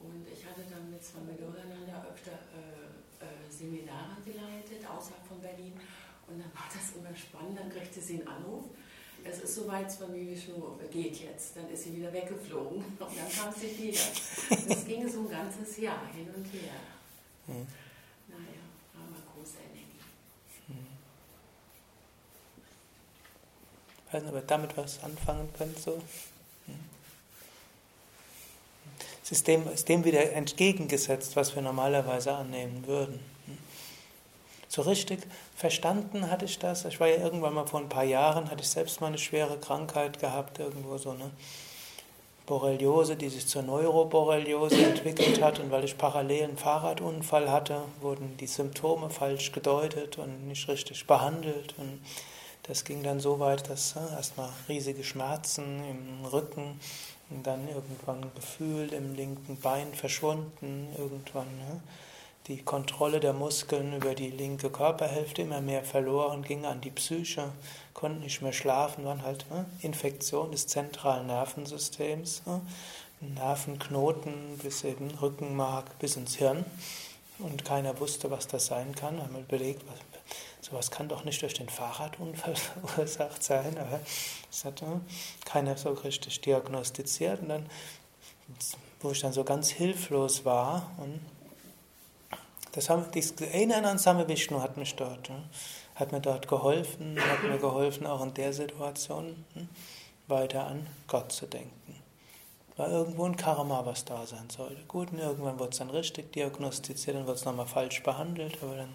Und 0.00 0.24
ich 0.32 0.46
hatte 0.46 0.64
dann 0.68 0.90
mit 0.90 1.04
Swami 1.04 1.36
Yogananda 1.36 2.06
öfter 2.08 2.32
äh, 2.56 3.24
äh, 3.24 3.50
Seminare 3.50 4.16
geleitet, 4.24 4.80
außerhalb 4.88 5.26
von 5.26 5.40
Berlin. 5.40 5.74
Und 6.26 6.40
dann 6.40 6.50
war 6.54 6.68
das 6.72 6.96
immer 6.96 7.14
spannend, 7.14 7.58
dann 7.58 7.68
kriegte 7.68 8.00
sie 8.00 8.20
einen 8.20 8.28
Anruf. 8.28 8.64
Es 9.22 9.40
ist 9.40 9.56
soweit, 9.56 9.92
Familie 9.92 10.34
Vishnu 10.34 10.78
geht 10.90 11.16
jetzt. 11.16 11.56
Dann 11.56 11.68
ist 11.70 11.84
sie 11.84 11.96
wieder 11.96 12.12
weggeflogen 12.12 12.78
und 12.98 12.98
dann 12.98 13.28
kam 13.28 13.52
sie 13.52 13.76
wieder. 13.76 14.00
Das 14.68 14.86
ging 14.86 15.08
so 15.08 15.20
ein 15.20 15.30
ganzes 15.30 15.76
Jahr 15.78 16.06
hin 16.12 16.28
und 16.34 16.44
her. 16.44 16.80
Hm. 17.46 17.66
Naja, 18.28 18.64
war 18.94 19.10
mal 19.10 19.20
große 19.34 19.58
Energie. 19.58 20.00
Hm. 20.68 20.86
Weiß 24.12 24.22
nicht, 24.22 24.32
ob 24.32 24.38
ihr 24.38 24.46
damit 24.46 24.76
was 24.76 25.02
anfangen 25.02 25.48
könnt. 25.56 25.78
So. 25.78 26.00
Es 29.22 29.30
ist 29.30 29.46
dem, 29.46 29.68
ist 29.72 29.88
dem 29.88 30.04
wieder 30.04 30.32
entgegengesetzt, 30.32 31.36
was 31.36 31.54
wir 31.54 31.62
normalerweise 31.62 32.32
annehmen 32.32 32.84
würden. 32.86 33.20
So 34.66 34.82
richtig 34.82 35.20
verstanden 35.56 36.30
hatte 36.30 36.44
ich 36.44 36.58
das. 36.58 36.84
Ich 36.84 37.00
war 37.00 37.08
ja 37.08 37.16
irgendwann 37.16 37.54
mal 37.54 37.66
vor 37.66 37.80
ein 37.80 37.88
paar 37.88 38.04
Jahren, 38.04 38.50
hatte 38.50 38.62
ich 38.62 38.68
selbst 38.68 39.00
mal 39.00 39.08
eine 39.08 39.18
schwere 39.18 39.58
Krankheit 39.58 40.18
gehabt, 40.18 40.58
irgendwo 40.58 40.96
so 40.96 41.10
eine 41.10 41.30
Borreliose, 42.46 43.14
die 43.14 43.28
sich 43.28 43.46
zur 43.46 43.62
Neuroborreliose 43.62 44.76
entwickelt 44.84 45.40
hat. 45.42 45.60
Und 45.60 45.70
weil 45.70 45.84
ich 45.84 45.96
parallel 45.96 46.44
einen 46.44 46.56
Fahrradunfall 46.56 47.50
hatte, 47.50 47.82
wurden 48.00 48.36
die 48.36 48.48
Symptome 48.48 49.10
falsch 49.10 49.52
gedeutet 49.52 50.18
und 50.18 50.48
nicht 50.48 50.68
richtig 50.68 51.06
behandelt. 51.06 51.74
Und 51.78 52.00
das 52.64 52.84
ging 52.84 53.02
dann 53.02 53.20
so 53.20 53.38
weit, 53.40 53.68
dass 53.68 53.96
äh, 53.96 54.14
erstmal 54.14 54.50
riesige 54.68 55.04
Schmerzen 55.04 55.82
im 55.84 56.24
Rücken 56.26 56.80
dann 57.42 57.68
irgendwann 57.68 58.32
Gefühl 58.34 58.92
im 58.92 59.14
linken 59.14 59.56
Bein 59.60 59.94
verschwunden, 59.94 60.88
irgendwann. 60.96 61.46
Ja 61.68 61.80
die 62.50 62.62
Kontrolle 62.62 63.20
der 63.20 63.32
Muskeln 63.32 63.94
über 63.94 64.14
die 64.14 64.30
linke 64.30 64.70
Körperhälfte 64.70 65.42
immer 65.42 65.60
mehr 65.60 65.84
verloren, 65.84 66.42
ging 66.42 66.64
an 66.64 66.80
die 66.80 66.90
Psyche, 66.90 67.52
konnten 67.94 68.20
nicht 68.20 68.42
mehr 68.42 68.52
schlafen, 68.52 69.04
waren 69.04 69.22
halt 69.22 69.48
ne, 69.50 69.66
Infektion 69.82 70.50
des 70.50 70.66
zentralen 70.66 71.28
Nervensystems, 71.28 72.42
ne, 72.46 72.60
Nervenknoten 73.20 74.58
bis 74.62 74.82
eben 74.82 75.10
Rückenmark 75.10 75.98
bis 75.98 76.16
ins 76.16 76.36
Hirn. 76.36 76.64
Und 77.38 77.64
keiner 77.64 78.00
wusste, 78.00 78.30
was 78.30 78.48
das 78.48 78.66
sein 78.66 78.94
kann. 78.94 79.22
Haben 79.22 79.34
wir 79.34 79.40
überlegt, 79.40 79.82
was, 79.86 79.98
sowas 80.70 80.90
kann 80.90 81.08
doch 81.08 81.24
nicht 81.24 81.42
durch 81.42 81.54
den 81.54 81.68
Fahrradunfall 81.68 82.56
verursacht 82.84 83.42
sein, 83.42 83.76
aber 83.78 84.00
das 84.50 84.64
hat 84.64 84.82
ne, 84.82 85.00
keiner 85.44 85.76
so 85.76 85.90
richtig 85.90 86.40
diagnostiziert. 86.40 87.42
Und 87.42 87.48
dann, 87.48 87.66
wo 89.00 89.10
ich 89.10 89.20
dann 89.20 89.32
so 89.32 89.44
ganz 89.44 89.70
hilflos 89.70 90.44
war 90.44 90.90
und 90.98 91.20
das, 92.72 92.86
das 92.86 93.32
Erinnern 93.40 93.84
an 93.84 93.98
Same 93.98 94.28
Vishnu 94.28 94.60
hat 94.60 94.76
mich 94.76 94.94
dort, 94.94 95.28
ne? 95.28 95.42
hat 95.96 96.12
mir 96.12 96.20
dort 96.20 96.46
geholfen, 96.46 97.18
hat 97.20 97.42
mir 97.42 97.58
geholfen, 97.58 98.06
auch 98.06 98.22
in 98.22 98.32
der 98.34 98.52
Situation 98.52 99.44
hm, 99.54 99.68
weiter 100.28 100.66
an 100.66 100.86
Gott 101.08 101.32
zu 101.32 101.46
denken. 101.46 101.96
War 102.76 102.88
irgendwo 102.88 103.26
ein 103.26 103.36
Karma, 103.36 103.84
was 103.84 104.04
da 104.04 104.24
sein 104.24 104.48
sollte. 104.48 104.80
Gut, 104.86 105.10
und 105.12 105.18
irgendwann 105.18 105.58
wurde 105.58 105.72
es 105.72 105.78
dann 105.78 105.90
richtig 105.90 106.32
diagnostiziert, 106.32 107.16
dann 107.16 107.24
wurde 107.26 107.34
es 107.34 107.44
nochmal 107.44 107.66
falsch 107.66 108.02
behandelt, 108.02 108.58
aber 108.62 108.76
dann 108.76 108.94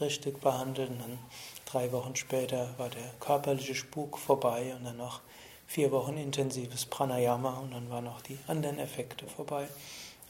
richtig 0.00 0.40
behandelt 0.40 0.90
und 0.90 1.00
dann 1.00 1.18
drei 1.66 1.92
Wochen 1.92 2.16
später 2.16 2.68
war 2.78 2.88
der 2.88 3.10
körperliche 3.20 3.74
Spuk 3.74 4.18
vorbei 4.18 4.74
und 4.76 4.84
dann 4.84 4.96
noch 4.96 5.20
vier 5.66 5.90
Wochen 5.92 6.16
intensives 6.16 6.86
Pranayama 6.86 7.58
und 7.58 7.72
dann 7.72 7.90
waren 7.90 8.06
auch 8.08 8.20
die 8.20 8.38
anderen 8.46 8.78
Effekte 8.78 9.26
vorbei. 9.26 9.66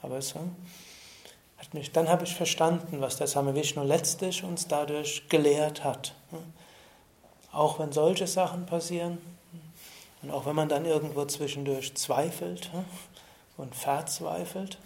Aber 0.02 0.20
so, 0.20 0.40
mich, 1.74 1.92
dann 1.92 2.08
habe 2.08 2.24
ich 2.24 2.34
verstanden, 2.34 3.00
was 3.00 3.16
der 3.16 3.26
Same 3.26 3.54
Vishnu 3.54 3.82
letztlich 3.82 4.44
uns 4.44 4.68
dadurch 4.68 5.28
gelehrt 5.28 5.84
hat. 5.84 6.14
Auch 7.52 7.78
wenn 7.78 7.92
solche 7.92 8.26
Sachen 8.26 8.64
passieren 8.66 9.18
und 10.22 10.30
auch 10.30 10.46
wenn 10.46 10.56
man 10.56 10.68
dann 10.68 10.86
irgendwo 10.86 11.24
zwischendurch 11.26 11.94
zweifelt 11.94 12.70
und 13.56 13.74
verzweifelt, 13.74 14.78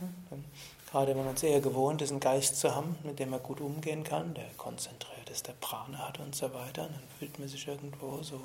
gerade 0.90 1.14
wenn 1.14 1.24
man 1.24 1.34
es 1.34 1.42
eher 1.42 1.60
gewohnt 1.60 2.02
ist, 2.02 2.10
einen 2.10 2.20
Geist 2.20 2.56
zu 2.56 2.74
haben, 2.74 2.96
mit 3.02 3.18
dem 3.18 3.30
man 3.30 3.42
gut 3.42 3.60
umgehen 3.60 4.04
kann, 4.04 4.34
der 4.34 4.48
konzentriert 4.56 5.28
ist, 5.30 5.46
der 5.46 5.52
Prana 5.54 6.08
hat 6.08 6.18
und 6.18 6.34
so 6.34 6.52
weiter, 6.54 6.84
dann 6.84 7.02
fühlt 7.18 7.38
man 7.38 7.48
sich 7.48 7.68
irgendwo 7.68 8.22
so 8.22 8.40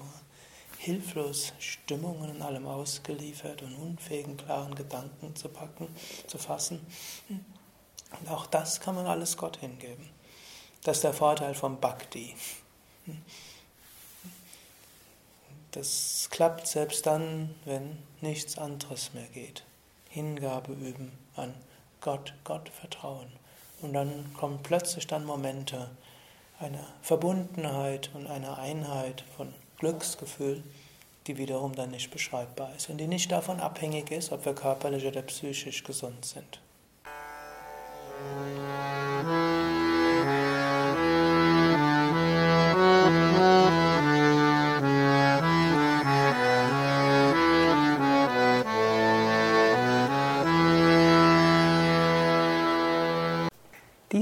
hilflos 0.77 1.53
Stimmungen 1.59 2.35
in 2.35 2.41
allem 2.41 2.67
ausgeliefert 2.67 3.61
und 3.61 3.75
unfähigen, 3.75 4.35
klaren 4.35 4.75
Gedanken 4.75 5.35
zu 5.35 5.47
packen, 5.47 5.87
zu 6.27 6.37
fassen. 6.37 6.85
Und 7.29 8.29
auch 8.29 8.45
das 8.45 8.81
kann 8.81 8.95
man 8.95 9.05
alles 9.05 9.37
Gott 9.37 9.57
hingeben. 9.57 10.09
Das 10.83 10.97
ist 10.97 11.03
der 11.03 11.13
Vorteil 11.13 11.55
vom 11.55 11.79
Bhakti. 11.79 12.35
Das 15.71 16.27
klappt 16.29 16.67
selbst 16.67 17.05
dann, 17.05 17.55
wenn 17.63 17.97
nichts 18.21 18.57
anderes 18.57 19.13
mehr 19.13 19.27
geht. 19.33 19.63
Hingabe 20.09 20.73
üben 20.73 21.11
an 21.35 21.53
Gott, 22.03 22.33
Gott 22.43 22.69
vertrauen. 22.69 23.31
Und 23.81 23.93
dann 23.93 24.33
kommen 24.33 24.59
plötzlich 24.61 25.07
dann 25.07 25.25
Momente 25.25 25.89
einer 26.59 26.85
Verbundenheit 27.01 28.11
und 28.13 28.27
einer 28.27 28.57
Einheit 28.59 29.23
von 29.35 29.53
Glücksgefühl, 29.79 30.61
die 31.27 31.37
wiederum 31.37 31.73
dann 31.73 31.91
nicht 31.91 32.11
beschreibbar 32.11 32.71
ist 32.75 32.89
und 32.89 32.97
die 32.97 33.07
nicht 33.07 33.31
davon 33.31 33.59
abhängig 33.59 34.11
ist, 34.11 34.31
ob 34.31 34.45
wir 34.45 34.53
körperlich 34.53 35.05
oder 35.05 35.21
psychisch 35.21 35.83
gesund 35.83 36.25
sind. 36.25 36.59